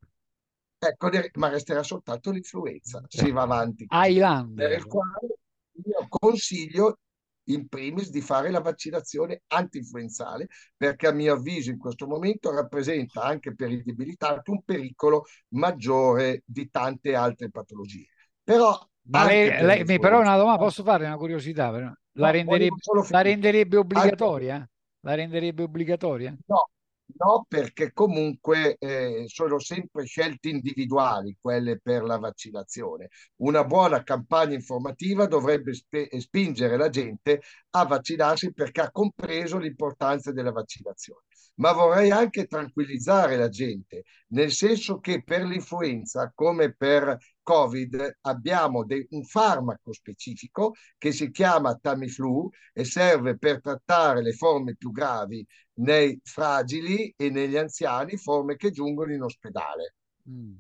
Ecco, 0.77 1.09
ma 1.39 1.49
resterà 1.49 1.81
soltanto 1.81 2.29
l'influenza, 2.29 3.01
si 3.07 3.31
va 3.31 3.41
avanti. 3.41 3.85
Highlander. 3.89 4.67
Per 4.67 4.77
il 4.77 4.85
quale 4.85 5.37
io 5.83 6.05
consiglio 6.07 6.99
in 7.45 7.67
primis 7.67 8.09
di 8.09 8.21
fare 8.21 8.49
la 8.49 8.61
vaccinazione 8.61 9.41
anti-influenzale, 9.47 10.47
perché 10.75 11.07
a 11.07 11.11
mio 11.11 11.33
avviso 11.33 11.69
in 11.69 11.77
questo 11.77 12.07
momento 12.07 12.51
rappresenta 12.51 13.23
anche 13.23 13.53
per 13.53 13.71
i 13.71 13.83
debilitati 13.83 14.51
un 14.51 14.63
pericolo 14.63 15.25
maggiore 15.49 16.43
di 16.45 16.69
tante 16.69 17.15
altre 17.15 17.49
patologie. 17.49 18.07
Però, 18.43 18.77
Ma 19.09 19.25
lei, 19.25 19.49
lei 19.85 19.99
però 19.99 20.19
una 20.19 20.37
domanda, 20.37 20.63
posso 20.63 20.83
fare 20.83 21.05
una 21.05 21.17
curiosità? 21.17 21.69
La, 21.71 21.95
no, 22.11 22.31
renderebbe, 22.31 22.75
la 23.09 23.21
renderebbe 23.21 23.77
obbligatoria? 23.77 24.69
La 25.01 25.15
renderebbe 25.15 25.63
obbligatoria? 25.63 26.35
No, 26.45 26.69
No, 27.17 27.45
perché 27.47 27.93
comunque 27.93 28.75
eh, 28.77 29.23
sono 29.27 29.59
sempre 29.59 30.05
scelte 30.05 30.49
individuali 30.49 31.37
quelle 31.39 31.79
per 31.79 32.03
la 32.03 32.17
vaccinazione. 32.17 33.09
Una 33.37 33.63
buona 33.63 34.03
campagna 34.03 34.55
informativa 34.55 35.25
dovrebbe 35.27 35.73
spe- 35.73 36.09
spingere 36.19 36.75
la 36.77 36.89
gente 36.89 37.41
a 37.71 37.85
vaccinarsi 37.85 38.51
perché 38.53 38.81
ha 38.81 38.91
compreso 38.91 39.57
l'importanza 39.57 40.31
della 40.33 40.51
vaccinazione. 40.51 41.21
Ma 41.55 41.71
vorrei 41.71 42.11
anche 42.11 42.47
tranquillizzare 42.47 43.37
la 43.37 43.47
gente, 43.49 44.03
nel 44.29 44.51
senso 44.51 44.99
che 44.99 45.23
per 45.23 45.43
l'influenza, 45.45 46.31
come 46.35 46.73
per 46.75 47.17
Covid, 47.45 48.17
abbiamo 48.21 48.83
de- 48.83 49.05
un 49.11 49.23
farmaco 49.23 49.93
specifico 49.93 50.73
che 50.97 51.11
si 51.11 51.29
chiama 51.29 51.75
Tamiflu 51.75 52.49
e 52.73 52.83
serve 52.85 53.37
per 53.37 53.61
trattare 53.61 54.23
le 54.23 54.33
forme 54.33 54.75
più 54.75 54.89
gravi 54.89 55.45
nei 55.75 56.19
fragili 56.23 57.13
e 57.15 57.29
negli 57.29 57.55
anziani, 57.55 58.17
forme 58.17 58.55
che 58.55 58.71
giungono 58.71 59.13
in 59.13 59.21
ospedale. 59.21 59.93
Mm. 60.27 60.55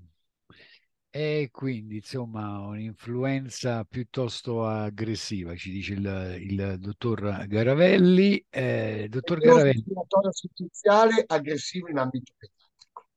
E 1.09 1.49
quindi, 1.51 1.95
insomma, 1.95 2.59
un'influenza 2.59 3.83
piuttosto 3.85 4.67
aggressiva, 4.67 5.55
ci 5.55 5.71
dice 5.71 5.93
il, 5.93 6.37
il 6.39 6.75
dottor 6.77 7.47
Garavelli. 7.47 8.45
Eh, 8.47 9.07
dottor 9.09 9.39
Garavelli. 9.39 9.83
Un 9.87 9.95
respiratorio 9.95 10.29
artificiale 10.29 11.23
aggressivo 11.25 11.87
in 11.87 11.97
ambito 11.97 12.33
pediatrico. 12.37 13.07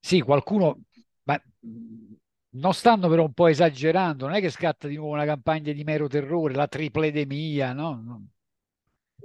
Sì, 0.00 0.20
qualcuno... 0.22 0.80
Ma, 1.24 1.40
non 2.56 2.74
stanno 2.74 3.08
però 3.08 3.24
un 3.24 3.32
po' 3.32 3.46
esagerando, 3.48 4.26
non 4.26 4.34
è 4.34 4.40
che 4.40 4.50
scatta 4.50 4.88
di 4.88 4.96
nuovo 4.96 5.12
una 5.12 5.24
campagna 5.24 5.72
di 5.72 5.84
mero 5.84 6.08
terrore, 6.08 6.54
la 6.54 6.68
tripledemia, 6.68 7.72
no? 7.72 8.02
no. 8.04 8.26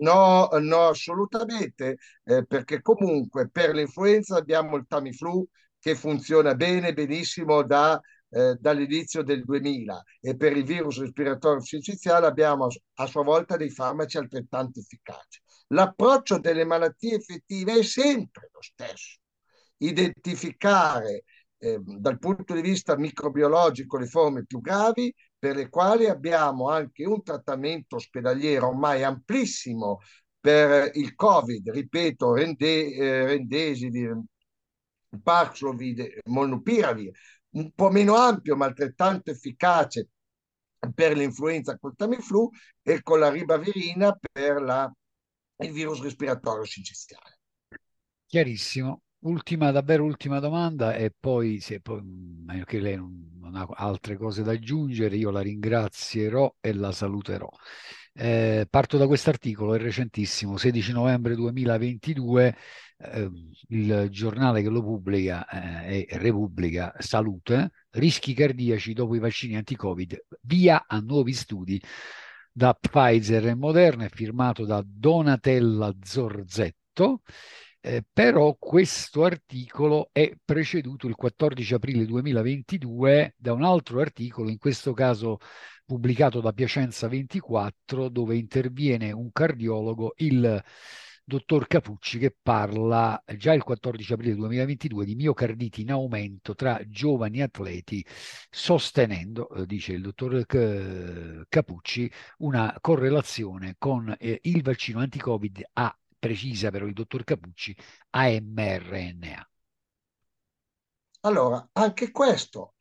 No, 0.01 0.47
assolutamente, 0.87 1.97
eh, 2.23 2.45
perché 2.45 2.81
comunque 2.81 3.49
per 3.49 3.75
l'influenza 3.75 4.37
abbiamo 4.37 4.75
il 4.77 4.85
Tamiflu 4.87 5.47
che 5.79 5.95
funziona 5.95 6.55
bene, 6.55 6.93
benissimo 6.93 7.61
da, 7.63 7.99
eh, 8.29 8.55
dall'inizio 8.59 9.21
del 9.23 9.43
2000 9.43 10.01
e 10.19 10.35
per 10.35 10.55
il 10.55 10.63
virus 10.63 10.99
respiratorio 10.99 11.61
sinciziale 11.61 12.25
abbiamo 12.25 12.67
a 12.95 13.05
sua 13.05 13.23
volta 13.23 13.57
dei 13.57 13.69
farmaci 13.69 14.17
altrettanto 14.17 14.79
efficaci. 14.79 15.41
L'approccio 15.67 16.39
delle 16.39 16.65
malattie 16.65 17.15
effettive 17.15 17.79
è 17.79 17.83
sempre 17.83 18.49
lo 18.51 18.61
stesso. 18.61 19.19
Identificare 19.77 21.23
eh, 21.63 21.79
dal 21.79 22.17
punto 22.17 22.55
di 22.55 22.61
vista 22.61 22.97
microbiologico 22.97 23.97
le 23.97 24.07
forme 24.07 24.45
più 24.45 24.59
gravi 24.61 25.13
per 25.37 25.55
le 25.55 25.69
quali 25.69 26.07
abbiamo 26.07 26.69
anche 26.69 27.05
un 27.05 27.21
trattamento 27.21 27.97
ospedaliero 27.97 28.69
ormai 28.69 29.03
amplissimo 29.03 29.99
per 30.39 30.89
il 30.95 31.13
Covid, 31.13 31.69
ripeto, 31.69 32.33
rende, 32.33 32.95
eh, 32.95 33.25
Rendesivir, 33.27 34.19
Paxlovid, 35.21 36.21
Molnupiravir, 36.25 37.11
un 37.51 37.71
po' 37.75 37.91
meno 37.91 38.15
ampio 38.15 38.55
ma 38.55 38.65
altrettanto 38.65 39.29
efficace 39.29 40.07
per 40.95 41.15
l'influenza 41.15 41.77
col 41.77 41.95
Tamiflu 41.95 42.49
e 42.81 43.03
con 43.03 43.19
la 43.19 43.29
ribavirina 43.29 44.17
per 44.19 44.63
la, 44.63 44.91
il 45.57 45.71
virus 45.71 46.01
respiratorio 46.01 46.65
sincestiale. 46.65 47.37
Chiarissimo. 48.25 49.03
Ultima, 49.23 49.69
davvero 49.69 50.03
ultima 50.03 50.39
domanda 50.39 50.95
e 50.95 51.13
poi, 51.17 51.59
se 51.59 51.79
poi, 51.79 52.01
che 52.65 52.79
lei 52.79 52.95
non, 52.95 53.37
non, 53.39 53.55
ha 53.55 53.67
altre 53.75 54.17
cose 54.17 54.41
da 54.41 54.51
aggiungere, 54.51 55.15
io 55.15 55.29
la 55.29 55.41
ringrazierò 55.41 56.55
e 56.59 56.73
la 56.73 56.91
saluterò. 56.91 57.47
Eh, 58.13 58.65
parto 58.67 58.97
da 58.97 59.05
quest'articolo, 59.05 59.75
è 59.75 59.77
recentissimo, 59.77 60.57
16 60.57 60.91
novembre 60.93 61.35
2022, 61.35 62.55
eh, 62.97 63.31
il 63.67 64.07
giornale 64.09 64.63
che 64.63 64.69
lo 64.69 64.81
pubblica 64.81 65.47
eh, 65.47 66.05
è 66.05 66.17
Repubblica 66.17 66.91
Salute, 66.97 67.69
rischi 67.91 68.33
cardiaci 68.33 68.93
dopo 68.93 69.13
i 69.13 69.19
vaccini 69.19 69.55
anti-Covid, 69.55 70.25
via 70.41 70.85
a 70.87 70.99
nuovi 70.99 71.33
studi 71.33 71.79
da 72.51 72.73
Pfizer 72.73 73.49
e 73.49 73.55
Moderna, 73.55 74.05
è 74.05 74.09
firmato 74.09 74.65
da 74.65 74.83
Donatella 74.83 75.93
Zorzetto 76.01 77.21
eh, 77.81 78.03
però 78.11 78.55
questo 78.59 79.23
articolo 79.23 80.09
è 80.11 80.31
preceduto 80.43 81.07
il 81.07 81.15
14 81.15 81.73
aprile 81.73 82.05
2022 82.05 83.33
da 83.37 83.53
un 83.53 83.63
altro 83.63 83.99
articolo, 83.99 84.49
in 84.49 84.59
questo 84.59 84.93
caso 84.93 85.39
pubblicato 85.85 86.41
da 86.41 86.53
Piacenza 86.53 87.07
24, 87.07 88.09
dove 88.09 88.37
interviene 88.37 89.11
un 89.11 89.31
cardiologo, 89.31 90.13
il 90.17 90.63
dottor 91.23 91.65
Capucci, 91.67 92.19
che 92.19 92.35
parla 92.39 93.21
già 93.35 93.53
il 93.53 93.63
14 93.63 94.13
aprile 94.13 94.35
2022 94.35 95.05
di 95.05 95.15
miocarditi 95.15 95.81
in 95.81 95.91
aumento 95.91 96.53
tra 96.53 96.79
giovani 96.87 97.41
atleti, 97.41 98.05
sostenendo, 98.49 99.49
eh, 99.49 99.65
dice 99.65 99.93
il 99.93 100.01
dottor 100.01 100.45
Capucci, 101.47 102.11
una 102.39 102.77
correlazione 102.79 103.75
con 103.77 104.15
eh, 104.19 104.39
il 104.43 104.61
vaccino 104.61 104.99
anti-Covid 104.99 105.61
a 105.73 105.95
precisa 106.21 106.69
però 106.69 106.85
il 106.85 106.93
dottor 106.93 107.23
Capucci, 107.23 107.75
a 108.11 108.29
mRNA. 108.39 109.49
Allora, 111.21 111.67
anche 111.73 112.11
questo 112.11 112.75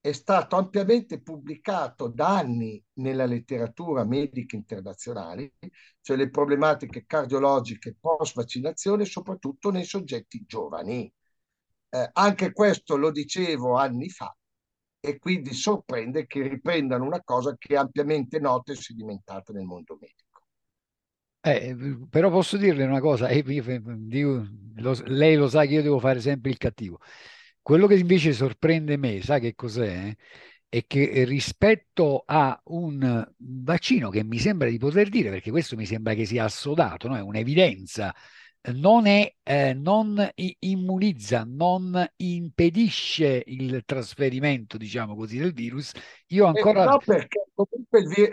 è 0.00 0.12
stato 0.12 0.56
ampiamente 0.56 1.20
pubblicato 1.20 2.08
da 2.08 2.38
anni 2.38 2.82
nella 2.94 3.24
letteratura 3.26 4.04
medica 4.04 4.54
internazionale, 4.56 5.54
cioè 6.00 6.16
le 6.16 6.30
problematiche 6.30 7.04
cardiologiche 7.06 7.96
post 7.98 8.34
vaccinazione, 8.34 9.04
soprattutto 9.04 9.70
nei 9.70 9.84
soggetti 9.84 10.44
giovani. 10.46 11.10
Eh, 11.90 12.10
anche 12.12 12.52
questo 12.52 12.96
lo 12.96 13.10
dicevo 13.10 13.76
anni 13.76 14.10
fa 14.10 14.34
e 15.00 15.18
quindi 15.18 15.54
sorprende 15.54 16.26
che 16.26 16.42
riprendano 16.46 17.04
una 17.04 17.22
cosa 17.22 17.54
che 17.56 17.74
è 17.74 17.76
ampiamente 17.78 18.38
nota 18.40 18.72
e 18.72 18.76
sedimentata 18.76 19.52
nel 19.52 19.64
mondo 19.64 19.96
medico. 20.00 20.27
Eh, 21.40 21.76
però 22.10 22.30
posso 22.30 22.56
dirle 22.56 22.84
una 22.84 23.00
cosa, 23.00 23.28
eh, 23.28 23.42
dico, 23.42 24.46
lo, 24.76 24.96
lei 25.06 25.36
lo 25.36 25.48
sa 25.48 25.64
che 25.64 25.74
io 25.74 25.82
devo 25.82 25.98
fare 25.98 26.20
sempre 26.20 26.50
il 26.50 26.56
cattivo. 26.58 26.98
Quello 27.62 27.86
che 27.86 27.94
invece 27.94 28.32
sorprende 28.32 28.96
me, 28.96 29.22
sa 29.22 29.38
che 29.38 29.54
cos'è? 29.54 30.14
È 30.68 30.84
che 30.86 31.24
rispetto 31.24 32.24
a 32.26 32.60
un 32.66 33.26
vaccino 33.36 34.10
che 34.10 34.22
mi 34.24 34.38
sembra 34.38 34.68
di 34.68 34.78
poter 34.78 35.08
dire, 35.08 35.30
perché 35.30 35.50
questo 35.50 35.76
mi 35.76 35.86
sembra 35.86 36.14
che 36.14 36.26
sia 36.26 36.44
assodato, 36.44 37.08
no? 37.08 37.16
è 37.16 37.20
un'evidenza, 37.20 38.14
non, 38.72 39.06
è, 39.06 39.32
eh, 39.42 39.72
non 39.72 40.28
immunizza, 40.34 41.44
non 41.46 42.06
impedisce 42.16 43.42
il 43.46 43.82
trasferimento, 43.86 44.76
diciamo 44.76 45.14
così, 45.14 45.38
del 45.38 45.52
virus. 45.52 45.92
Io 46.28 46.44
Eh, 46.44 46.48
ancora... 46.48 46.84
no, 46.84 46.98
perché 46.98 47.40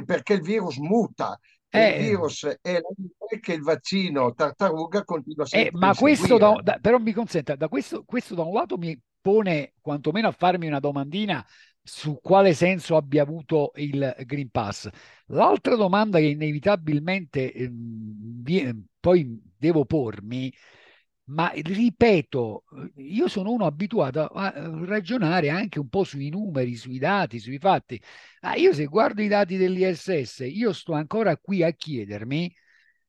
perché 0.06 0.34
il 0.34 0.42
virus 0.42 0.78
muta 0.78 1.40
e 1.76 1.84
il 1.86 1.94
Eh, 1.94 1.96
virus 1.96 2.46
è 2.62 2.74
la 2.74 2.90
vita 2.96 3.40
che 3.40 3.54
il 3.54 3.62
vaccino 3.62 4.34
tartaruga 4.34 5.04
continua 5.04 5.46
Eh, 5.50 5.70
a 5.72 5.72
ma 5.74 5.96
questo 5.96 6.38
da, 6.38 6.60
da- 6.62 6.80
però 6.82 6.98
mi 6.98 7.14
consenta, 7.14 7.56
da 7.56 7.70
questo, 7.70 8.04
questo 8.04 8.36
da 8.36 8.44
un 8.44 8.54
lato 8.54 8.78
mi 8.78 9.00
pone 9.22 9.74
quantomeno 9.80 10.28
a 10.28 10.32
farmi 10.32 10.68
una 10.68 10.80
domandina 10.80 11.46
su 11.82 12.20
quale 12.22 12.54
senso 12.54 12.98
abbia 12.98 13.22
avuto 13.24 13.72
il 13.76 14.14
Green 14.26 14.50
Pass. 14.50 14.90
L'altra 15.28 15.76
domanda 15.76 16.20
che 16.20 16.26
inevitabilmente 16.26 17.54
vie- 17.72 18.76
poi 19.00 19.40
devo 19.58 19.86
pormi, 19.86 20.52
ma 21.26 21.52
ripeto, 21.54 22.64
io 22.98 23.28
sono 23.28 23.52
uno 23.52 23.66
abituato 23.66 24.28
a 24.28 24.54
ragionare 24.86 25.50
anche 25.50 25.80
un 25.80 25.90
po' 25.90 26.04
sui 26.04 26.30
numeri, 26.30 26.76
sui 26.76 27.00
dati, 27.00 27.40
sui 27.40 27.58
fatti. 27.58 28.00
Ah, 28.42 28.56
io 28.56 28.74
se 28.74 28.86
guardo 28.86 29.22
i 29.22 29.28
dati 29.28 29.58
dell'ISS, 29.58 30.46
io 30.48 30.72
sto 30.74 30.94
ancora 30.94 31.36
qui 31.38 31.64
a 31.64 31.72
chiedermi 31.72 32.54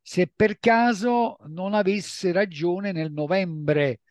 se 0.08 0.28
per 0.28 0.58
caso 0.60 1.36
non 1.48 1.74
avesse 1.74 2.30
ragione 2.30 2.92
nel 2.92 3.10
novembre 3.12 4.02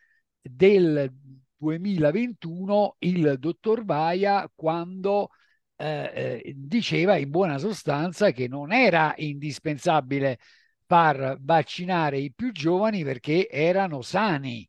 del 0.42 1.10
2021 1.56 2.96
il 2.98 3.36
dottor 3.38 3.82
Vaia 3.84 4.50
quando 4.54 5.30
eh, 5.76 6.42
eh, 6.44 6.52
diceva 6.54 7.16
in 7.16 7.30
buona 7.30 7.56
sostanza 7.56 8.30
che 8.30 8.46
non 8.46 8.72
era 8.72 9.14
indispensabile 9.16 10.38
far 10.86 11.38
vaccinare 11.40 12.18
i 12.18 12.32
più 12.32 12.52
giovani 12.52 13.04
perché 13.04 13.48
erano 13.48 14.02
sani, 14.02 14.68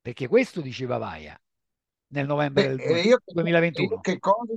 perché 0.00 0.28
questo 0.28 0.60
diceva 0.60 0.98
Vaia 0.98 1.40
nel 2.08 2.26
novembre 2.26 2.62
Beh, 2.62 2.68
del 2.68 2.82
e 2.82 3.00
io, 3.02 3.18
io 3.18 3.18
2021. 3.30 4.00
che 4.00 4.18
cosa, 4.18 4.52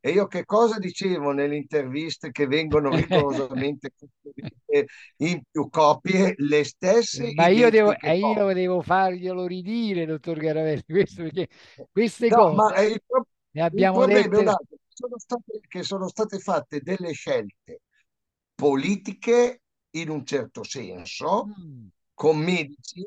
e 0.00 0.10
io 0.10 0.26
che 0.26 0.44
cosa 0.44 0.78
dicevo 0.78 1.32
nelle 1.32 1.56
interviste 1.56 2.30
che 2.30 2.46
vengono 2.46 2.92
rigorosamente 2.94 3.90
in 5.18 5.42
più 5.50 5.68
copie, 5.70 6.34
le 6.38 6.64
stesse 6.64 7.32
Ma 7.34 7.48
io 7.48 7.70
devo, 7.70 7.94
e 7.98 8.18
io 8.18 8.52
copie. 8.52 8.54
devo 8.54 8.80
farglielo 8.82 9.46
ridire, 9.46 10.06
dottor 10.06 10.38
Garavelli, 10.38 10.84
questo 10.86 11.22
perché 11.24 11.48
queste 11.92 12.30
No, 12.30 12.32
cose 12.32 12.74
eh, 12.74 12.84
il, 12.86 13.02
ne 13.52 13.62
abbiamo 13.62 14.06
dette. 14.06 14.60
sono 14.88 15.18
state, 15.18 15.60
che 15.68 15.82
sono 15.82 16.08
state 16.08 16.38
fatte 16.38 16.80
delle 16.80 17.12
scelte 17.12 17.80
politiche 18.54 19.62
in 20.00 20.08
un 20.10 20.24
certo 20.24 20.62
senso, 20.64 21.52
Mm, 21.58 21.90
con 22.14 22.38
medici 22.38 23.04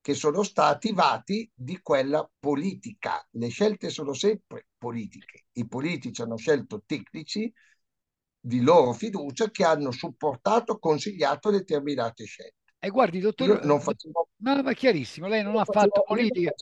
che 0.00 0.14
sono 0.14 0.42
stati 0.42 0.92
vati 0.92 1.48
di 1.54 1.80
quella 1.80 2.28
politica. 2.38 3.24
Le 3.32 3.48
scelte 3.48 3.88
sono 3.90 4.12
sempre 4.14 4.66
politiche. 4.76 5.46
I 5.52 5.66
politici 5.68 6.22
hanno 6.22 6.36
scelto 6.36 6.82
tecnici 6.86 7.52
di 8.40 8.60
loro 8.60 8.92
fiducia 8.92 9.50
che 9.50 9.64
hanno 9.64 9.90
supportato, 9.92 10.78
consigliato 10.78 11.50
determinate 11.50 12.24
scelte. 12.24 12.56
E 12.80 12.88
guardi, 12.90 13.20
Io 13.36 13.54
dottor, 13.54 13.64
non 13.64 13.80
facevo, 13.80 14.28
no, 14.38 14.62
ma 14.62 14.72
chiarissimo, 14.72 15.28
lei 15.28 15.42
non 15.42 15.54
io 15.54 15.60
ha 15.60 15.64
fatto 15.64 16.00
io 16.00 16.02
politica. 16.02 16.52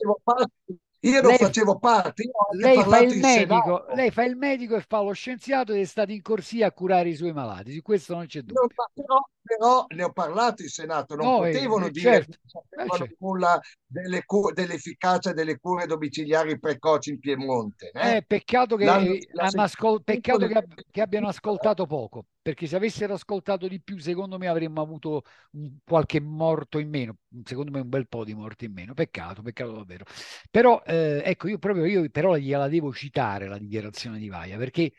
io 1.01 1.21
non 1.21 1.33
Lei, 1.33 1.37
facevo 1.37 1.79
parte, 1.79 2.23
io 2.23 2.31
lei 2.59 2.83
fa 2.83 3.01
medico, 3.03 3.85
lei 3.93 4.11
fa 4.11 4.23
il 4.23 4.35
medico 4.35 4.75
e 4.75 4.81
fa 4.81 5.01
lo 5.01 5.11
scienziato 5.13 5.73
ed 5.73 5.81
è 5.81 5.85
stato 5.85 6.11
in 6.11 6.21
corsia 6.21 6.67
a 6.67 6.71
curare 6.71 7.09
i 7.09 7.15
suoi 7.15 7.33
malati, 7.33 7.73
su 7.73 7.81
questo 7.81 8.13
non 8.15 8.25
c'è 8.27 8.41
No, 8.53 8.61
dubbio. 8.61 8.75
ma 8.75 8.85
però, 8.93 9.19
però 9.41 9.85
ne 9.89 10.03
ho 10.03 10.11
parlato 10.11 10.61
in 10.61 10.69
Senato, 10.69 11.15
non 11.15 11.31
No, 11.31 11.45
eh, 11.45 11.51
potevano 11.51 11.87
eh, 11.87 11.91
dire 11.91 12.19
certo, 12.19 12.25
che 12.25 12.37
non 12.41 12.49
eh, 12.85 12.89
sapevano 12.89 12.91
certo. 12.91 13.17
nulla 13.19 13.59
delle 13.85 14.23
cu- 14.25 14.51
dell'efficacia 14.53 15.33
delle 15.33 15.57
cure 15.59 15.85
domiciliari 15.85 16.59
precoci 16.59 17.11
in 17.11 17.19
Piemonte. 17.19 17.91
eh? 17.91 18.01
Eh, 18.03 18.23
peccato 18.25 18.77
che, 18.77 18.87
eh, 18.89 19.27
l'ha 19.33 19.47
hanno 19.47 19.61
ascol- 19.61 20.03
peccato 20.03 20.47
che, 20.47 20.53
ab- 20.55 20.81
che 20.89 21.01
abbiano 21.01 21.27
ascoltato 21.27 21.85
poco, 21.85 22.25
perché 22.41 22.65
se 22.65 22.75
avessero 22.75 23.13
ascoltato 23.13 23.67
di 23.67 23.79
più, 23.79 23.99
secondo 23.99 24.39
me 24.39 24.47
avremmo 24.47 24.81
avuto 24.81 25.21
un- 25.51 25.77
qualche 25.83 26.19
morto 26.19 26.79
in 26.79 26.89
meno, 26.89 27.17
secondo 27.43 27.69
me 27.69 27.79
un 27.81 27.89
bel 27.89 28.07
po' 28.07 28.23
di 28.23 28.33
morti 28.33 28.65
in 28.65 28.73
meno. 28.73 28.95
Peccato, 28.95 29.43
peccato 29.43 29.73
davvero. 29.73 30.05
Però, 30.49 30.81
eh, 30.83 31.21
ecco, 31.23 31.47
io 31.47 31.59
proprio 31.59 31.85
io 31.85 32.09
però 32.09 32.35
gliela 32.37 32.67
devo 32.67 32.91
citare 32.91 33.47
la 33.47 33.59
dichiarazione 33.59 34.17
di 34.17 34.29
Vaia, 34.29 34.57
perché 34.57 34.91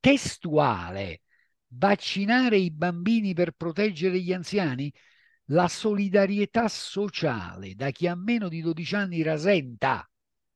testuale, 0.00 1.20
vaccinare 1.68 2.58
i 2.58 2.70
bambini 2.70 3.34
per 3.34 3.52
proteggere 3.52 4.20
gli 4.20 4.32
anziani, 4.32 4.92
la 5.46 5.68
solidarietà 5.68 6.68
sociale 6.68 7.74
da 7.74 7.90
chi 7.90 8.06
ha 8.06 8.14
meno 8.14 8.48
di 8.48 8.60
12 8.60 8.94
anni 8.94 9.22
rasenta 9.22 10.08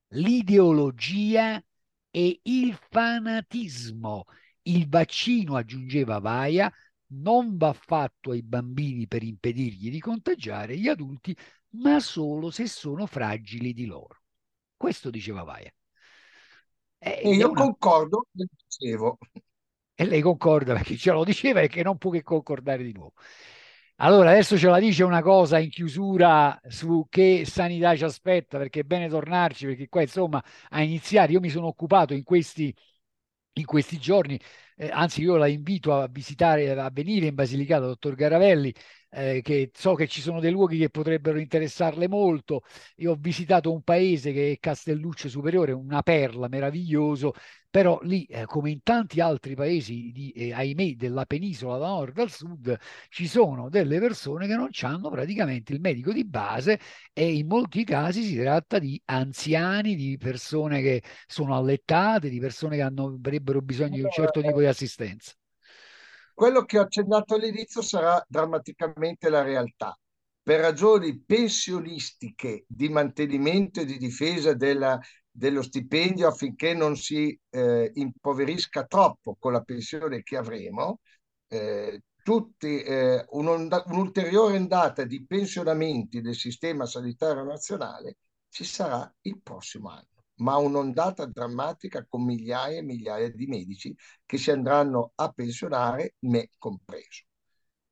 l'ideologia 0.08 1.62
e 2.10 2.40
il 2.42 2.78
fanatismo. 2.90 4.24
Il 4.62 4.88
vaccino, 4.88 5.56
aggiungeva 5.56 6.18
Vaia, 6.18 6.72
non 7.14 7.56
va 7.56 7.72
fatto 7.72 8.30
ai 8.30 8.42
bambini 8.42 9.06
per 9.06 9.22
impedirgli 9.22 9.90
di 9.90 9.98
contagiare 9.98 10.78
gli 10.78 10.88
adulti, 10.88 11.36
ma 11.70 12.00
solo 12.00 12.50
se 12.50 12.66
sono 12.66 13.06
fragili 13.06 13.72
di 13.72 13.86
loro. 13.86 14.20
Questo 14.76 15.10
diceva 15.10 15.42
Vaia. 15.42 15.72
E 16.98 17.10
Ed 17.22 17.32
è 17.32 17.34
io 17.34 17.50
una... 17.50 17.62
concordo, 17.62 18.26
dicevo. 18.30 19.18
E 19.94 20.04
lei 20.06 20.20
concorda 20.20 20.74
perché 20.74 20.96
ce 20.96 21.12
lo 21.12 21.24
diceva 21.24 21.60
e 21.60 21.68
che 21.68 21.82
non 21.82 21.98
può 21.98 22.10
che 22.10 22.22
concordare 22.22 22.82
di 22.82 22.92
nuovo. 22.92 23.14
Allora, 23.96 24.30
adesso 24.30 24.58
ce 24.58 24.68
la 24.68 24.80
dice 24.80 25.04
una 25.04 25.22
cosa 25.22 25.58
in 25.58 25.70
chiusura 25.70 26.60
su 26.66 27.06
che 27.08 27.44
sanità 27.46 27.94
ci 27.96 28.02
aspetta, 28.04 28.58
perché 28.58 28.80
è 28.80 28.82
bene 28.84 29.08
tornarci, 29.08 29.66
perché 29.66 29.88
qua 29.88 30.00
insomma 30.02 30.42
a 30.70 30.82
iniziare, 30.82 31.32
io 31.32 31.40
mi 31.40 31.50
sono 31.50 31.66
occupato 31.68 32.12
in 32.14 32.24
questi, 32.24 32.74
in 33.54 33.64
questi 33.64 33.98
giorni, 33.98 34.40
eh, 34.76 34.88
anzi 34.90 35.22
io 35.22 35.36
la 35.36 35.46
invito 35.46 35.94
a 35.94 36.08
visitare, 36.08 36.70
a 36.70 36.90
venire 36.90 37.26
in 37.26 37.34
Basilicata, 37.34 37.86
dottor 37.86 38.14
Garavelli, 38.14 38.74
eh, 39.12 39.40
che 39.42 39.70
so 39.74 39.94
che 39.94 40.06
ci 40.06 40.20
sono 40.20 40.40
dei 40.40 40.50
luoghi 40.50 40.78
che 40.78 40.90
potrebbero 40.90 41.38
interessarle 41.38 42.08
molto. 42.08 42.62
Io 42.96 43.12
ho 43.12 43.16
visitato 43.18 43.70
un 43.72 43.82
paese 43.82 44.32
che 44.32 44.52
è 44.52 44.58
Castelluccio 44.58 45.28
Superiore, 45.28 45.72
una 45.72 46.02
perla 46.02 46.48
meraviglioso, 46.48 47.32
però 47.68 47.98
lì, 48.02 48.24
eh, 48.24 48.46
come 48.46 48.70
in 48.70 48.82
tanti 48.82 49.20
altri 49.20 49.54
paesi, 49.54 50.10
di, 50.12 50.30
eh, 50.32 50.52
ahimè, 50.52 50.94
della 50.94 51.24
penisola 51.26 51.78
da 51.78 51.88
nord 51.88 52.18
al 52.18 52.30
sud, 52.30 52.76
ci 53.08 53.26
sono 53.26 53.68
delle 53.68 53.98
persone 53.98 54.46
che 54.46 54.54
non 54.54 54.68
hanno 54.82 55.10
praticamente 55.10 55.72
il 55.72 55.80
medico 55.80 56.12
di 56.12 56.24
base 56.24 56.78
e 57.12 57.32
in 57.34 57.46
molti 57.46 57.84
casi 57.84 58.22
si 58.22 58.36
tratta 58.36 58.78
di 58.78 59.00
anziani, 59.06 59.94
di 59.94 60.16
persone 60.18 60.80
che 60.82 61.02
sono 61.26 61.54
allettate, 61.56 62.28
di 62.28 62.38
persone 62.40 62.76
che 62.76 62.82
hanno, 62.82 63.06
avrebbero 63.06 63.60
bisogno 63.60 63.96
di 63.96 64.02
un 64.02 64.10
certo 64.10 64.40
tipo 64.40 64.58
di 64.60 64.66
assistenza. 64.66 65.32
Quello 66.34 66.64
che 66.64 66.78
ho 66.78 66.82
accennato 66.82 67.34
all'inizio 67.34 67.82
sarà 67.82 68.24
drammaticamente 68.28 69.28
la 69.28 69.42
realtà. 69.42 69.96
Per 70.42 70.60
ragioni 70.60 71.20
pensionistiche 71.20 72.64
di 72.66 72.88
mantenimento 72.88 73.80
e 73.80 73.84
di 73.84 73.96
difesa 73.96 74.54
della, 74.54 74.98
dello 75.30 75.62
stipendio 75.62 76.26
affinché 76.26 76.74
non 76.74 76.96
si 76.96 77.38
eh, 77.50 77.90
impoverisca 77.94 78.84
troppo 78.84 79.36
con 79.38 79.52
la 79.52 79.62
pensione 79.62 80.22
che 80.22 80.36
avremo, 80.36 81.00
eh, 81.48 82.02
tutti, 82.22 82.82
eh, 82.82 83.24
un'ulteriore 83.30 84.56
ondata 84.56 85.04
di 85.04 85.24
pensionamenti 85.26 86.20
del 86.20 86.36
sistema 86.36 86.86
sanitario 86.86 87.44
nazionale 87.44 88.16
ci 88.48 88.64
sarà 88.64 89.12
il 89.22 89.40
prossimo 89.42 89.88
anno, 89.90 90.06
ma 90.36 90.56
un'ondata 90.56 91.26
drammatica 91.26 92.04
con 92.08 92.24
migliaia 92.24 92.78
e 92.78 92.82
migliaia 92.82 93.30
di 93.30 93.46
medici 93.46 93.94
che 94.24 94.38
si 94.38 94.50
andranno 94.50 95.12
a 95.16 95.28
pensionare, 95.30 96.14
me 96.20 96.48
compreso. 96.58 97.24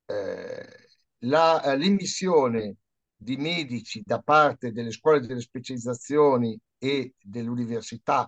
Eh, 0.05 0.89
la, 1.19 1.61
eh, 1.63 1.77
l'immissione 1.77 2.77
di 3.15 3.37
medici 3.37 4.01
da 4.03 4.19
parte 4.19 4.71
delle 4.71 4.91
scuole 4.91 5.19
delle 5.19 5.41
specializzazioni 5.41 6.59
e 6.77 7.13
delle 7.21 7.49
università 7.49 8.27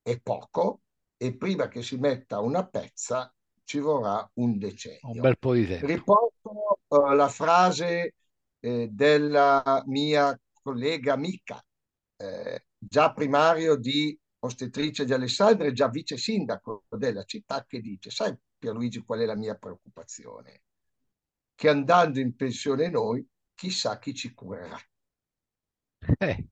è 0.00 0.18
poco 0.20 0.80
e 1.16 1.36
prima 1.36 1.68
che 1.68 1.82
si 1.82 1.96
metta 1.96 2.40
una 2.40 2.66
pezza 2.66 3.32
ci 3.64 3.78
vorrà 3.78 4.28
un 4.34 4.58
decennio. 4.58 5.10
Un 5.10 5.20
bel 5.20 5.38
po' 5.38 5.54
di 5.54 5.66
tempo. 5.66 5.86
Riporto 5.86 6.78
uh, 6.86 7.12
la 7.12 7.28
frase 7.28 8.14
eh, 8.60 8.88
della 8.90 9.82
mia 9.86 10.38
collega 10.62 11.14
amica, 11.14 11.62
già 12.94 13.12
primario 13.12 13.74
di 13.74 14.16
ostetrice 14.38 15.04
di 15.04 15.12
Alessandria, 15.12 15.72
già 15.72 15.88
vice 15.88 16.16
sindaco 16.16 16.84
della 16.90 17.24
città, 17.24 17.64
che 17.66 17.80
dice, 17.80 18.10
sai 18.10 18.32
Pierluigi 18.56 19.02
qual 19.02 19.18
è 19.18 19.24
la 19.24 19.34
mia 19.34 19.56
preoccupazione? 19.56 20.62
Che 21.56 21.68
andando 21.68 22.20
in 22.20 22.36
pensione 22.36 22.88
noi, 22.88 23.26
chissà 23.52 23.98
chi 23.98 24.14
ci 24.14 24.32
curerà. 24.32 24.78
Eh, 26.18 26.46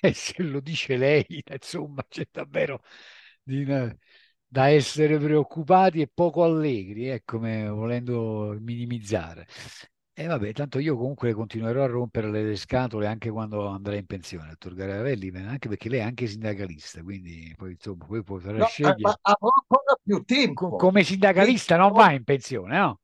eh, 0.00 0.12
se 0.12 0.42
lo 0.42 0.58
dice 0.58 0.96
lei, 0.96 1.24
insomma, 1.48 2.04
c'è 2.08 2.26
davvero 2.28 2.82
di, 3.40 3.64
da 3.64 4.66
essere 4.66 5.16
preoccupati 5.18 6.00
e 6.00 6.10
poco 6.12 6.42
allegri, 6.42 7.08
eh, 7.08 7.22
come 7.24 7.68
volendo 7.68 8.56
minimizzare. 8.58 9.46
E 10.16 10.26
vabbè, 10.28 10.52
tanto 10.52 10.78
io 10.78 10.96
comunque 10.96 11.32
continuerò 11.32 11.82
a 11.82 11.86
rompere 11.86 12.30
le 12.30 12.54
scatole 12.54 13.08
anche 13.08 13.30
quando 13.30 13.66
andrà 13.66 13.96
in 13.96 14.06
pensione, 14.06 14.50
dottor 14.50 14.74
Garavelli, 14.74 15.32
anche 15.38 15.68
perché 15.68 15.88
lei 15.88 15.98
è 15.98 16.02
anche 16.04 16.28
sindacalista, 16.28 17.02
quindi 17.02 17.52
poi 17.56 17.72
insomma, 17.72 18.04
poi 18.06 18.22
potrà 18.22 18.52
no, 18.52 18.64
scegliere. 18.66 19.00
Ma 19.00 19.18
avrò 19.20 19.48
ancora 19.60 19.98
più 20.00 20.22
tempo. 20.22 20.76
come 20.76 21.02
sindacalista 21.02 21.76
non 21.76 21.90
va 21.90 22.12
in 22.12 22.22
pensione, 22.22 22.78
no? 22.78 23.00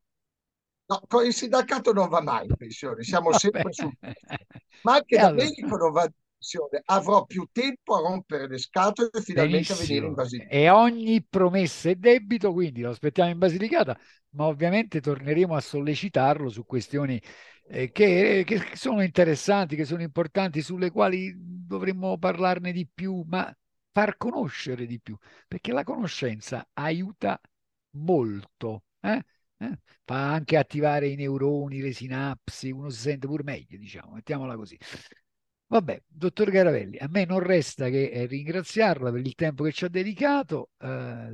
No, 0.86 1.02
con 1.08 1.24
il 1.24 1.34
sindacato 1.34 1.92
non 1.92 2.08
va 2.08 2.20
mai 2.20 2.46
in 2.46 2.54
pensione, 2.54 3.02
siamo 3.02 3.32
sempre 3.36 3.72
sul 3.72 3.92
Ma 4.82 4.94
anche 4.94 5.16
da 5.16 5.26
allora... 5.26 5.42
medico 5.42 5.76
non 5.76 5.90
va 5.90 6.08
in 6.40 6.58
pensione, 6.58 6.82
avrò 6.86 7.24
più 7.26 7.48
tempo 7.52 7.96
a 7.96 8.00
rompere 8.00 8.48
le 8.48 8.58
scatole 8.58 9.10
e 9.12 9.20
finalmente 9.20 9.72
a 9.72 9.76
venire 9.76 10.06
in 10.06 10.14
Basilicata. 10.14 10.54
E 10.54 10.70
ogni 10.70 11.22
promessa 11.22 11.90
è 11.90 11.94
debito, 11.94 12.52
quindi 12.52 12.80
lo 12.80 12.90
aspettiamo 12.90 13.30
in 13.30 13.38
Basilicata, 13.38 13.98
ma 14.30 14.46
ovviamente 14.46 15.00
torneremo 15.00 15.54
a 15.54 15.60
sollecitarlo 15.60 16.48
su 16.48 16.64
questioni 16.64 17.20
eh, 17.68 17.92
che, 17.92 18.42
che, 18.46 18.70
sono 18.74 19.02
interessanti, 19.02 19.76
che 19.76 19.84
sono 19.84 20.02
importanti, 20.02 20.62
sulle 20.62 20.90
quali 20.90 21.32
dovremmo 21.36 22.18
parlarne 22.18 22.72
di 22.72 22.88
più, 22.92 23.22
ma 23.26 23.54
far 23.92 24.16
conoscere 24.16 24.86
di 24.86 25.00
più, 25.00 25.16
perché 25.46 25.72
la 25.72 25.84
conoscenza 25.84 26.68
aiuta 26.72 27.40
molto. 27.90 28.84
Eh? 29.00 29.22
Eh? 29.58 29.78
Fa 30.04 30.32
anche 30.32 30.56
attivare 30.56 31.08
i 31.08 31.16
neuroni, 31.16 31.80
le 31.80 31.92
sinapsi, 31.92 32.70
uno 32.70 32.88
si 32.88 33.00
sente 33.00 33.26
pure 33.26 33.42
meglio, 33.42 33.76
diciamo, 33.76 34.14
mettiamola 34.14 34.56
così. 34.56 34.78
Vabbè, 35.70 36.02
dottor 36.08 36.50
Garavelli, 36.50 36.98
a 36.98 37.06
me 37.08 37.24
non 37.24 37.38
resta 37.38 37.88
che 37.88 38.10
eh, 38.10 38.26
ringraziarla 38.26 39.12
per 39.12 39.20
il 39.20 39.36
tempo 39.36 39.62
che 39.62 39.70
ci 39.70 39.84
ha 39.84 39.88
dedicato. 39.88 40.70
Eh, 40.78 41.28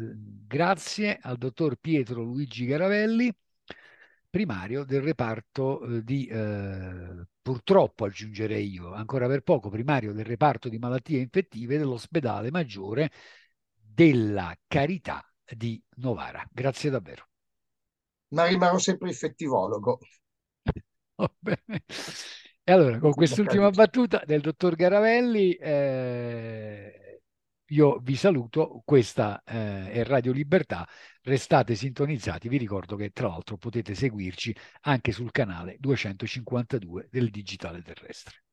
grazie 0.46 1.18
al 1.22 1.38
dottor 1.38 1.76
Pietro 1.76 2.22
Luigi 2.22 2.66
Garavelli, 2.66 3.34
primario 4.28 4.84
del 4.84 5.00
reparto 5.00 5.80
eh, 5.86 6.04
di, 6.04 6.26
eh, 6.26 7.26
purtroppo 7.40 8.04
aggiungerei 8.04 8.68
io, 8.70 8.92
ancora 8.92 9.26
per 9.26 9.40
poco, 9.40 9.70
primario 9.70 10.12
del 10.12 10.26
reparto 10.26 10.68
di 10.68 10.76
malattie 10.76 11.20
infettive 11.20 11.78
dell'ospedale 11.78 12.50
maggiore 12.50 13.10
della 13.74 14.54
Carità 14.66 15.24
di 15.50 15.82
Novara. 15.96 16.46
Grazie 16.52 16.90
davvero. 16.90 17.26
Ma 18.28 18.44
rimarrò 18.46 18.78
sempre 18.78 19.10
effettivologo. 19.10 19.98
Va 21.16 21.30
bene. 21.40 21.84
E 22.68 22.72
allora, 22.72 22.98
con 22.98 23.12
quest'ultima 23.12 23.70
battuta 23.70 24.24
del 24.26 24.40
dottor 24.40 24.74
Garavelli, 24.74 25.52
eh, 25.52 27.20
io 27.66 27.98
vi 28.00 28.16
saluto. 28.16 28.82
Questa 28.84 29.40
eh, 29.44 29.92
è 29.92 30.04
Radio 30.04 30.32
Libertà. 30.32 30.84
Restate 31.22 31.76
sintonizzati. 31.76 32.48
Vi 32.48 32.56
ricordo 32.58 32.96
che, 32.96 33.10
tra 33.10 33.28
l'altro, 33.28 33.56
potete 33.56 33.94
seguirci 33.94 34.52
anche 34.80 35.12
sul 35.12 35.30
canale 35.30 35.76
252 35.78 37.06
del 37.08 37.30
Digitale 37.30 37.82
Terrestre. 37.82 38.45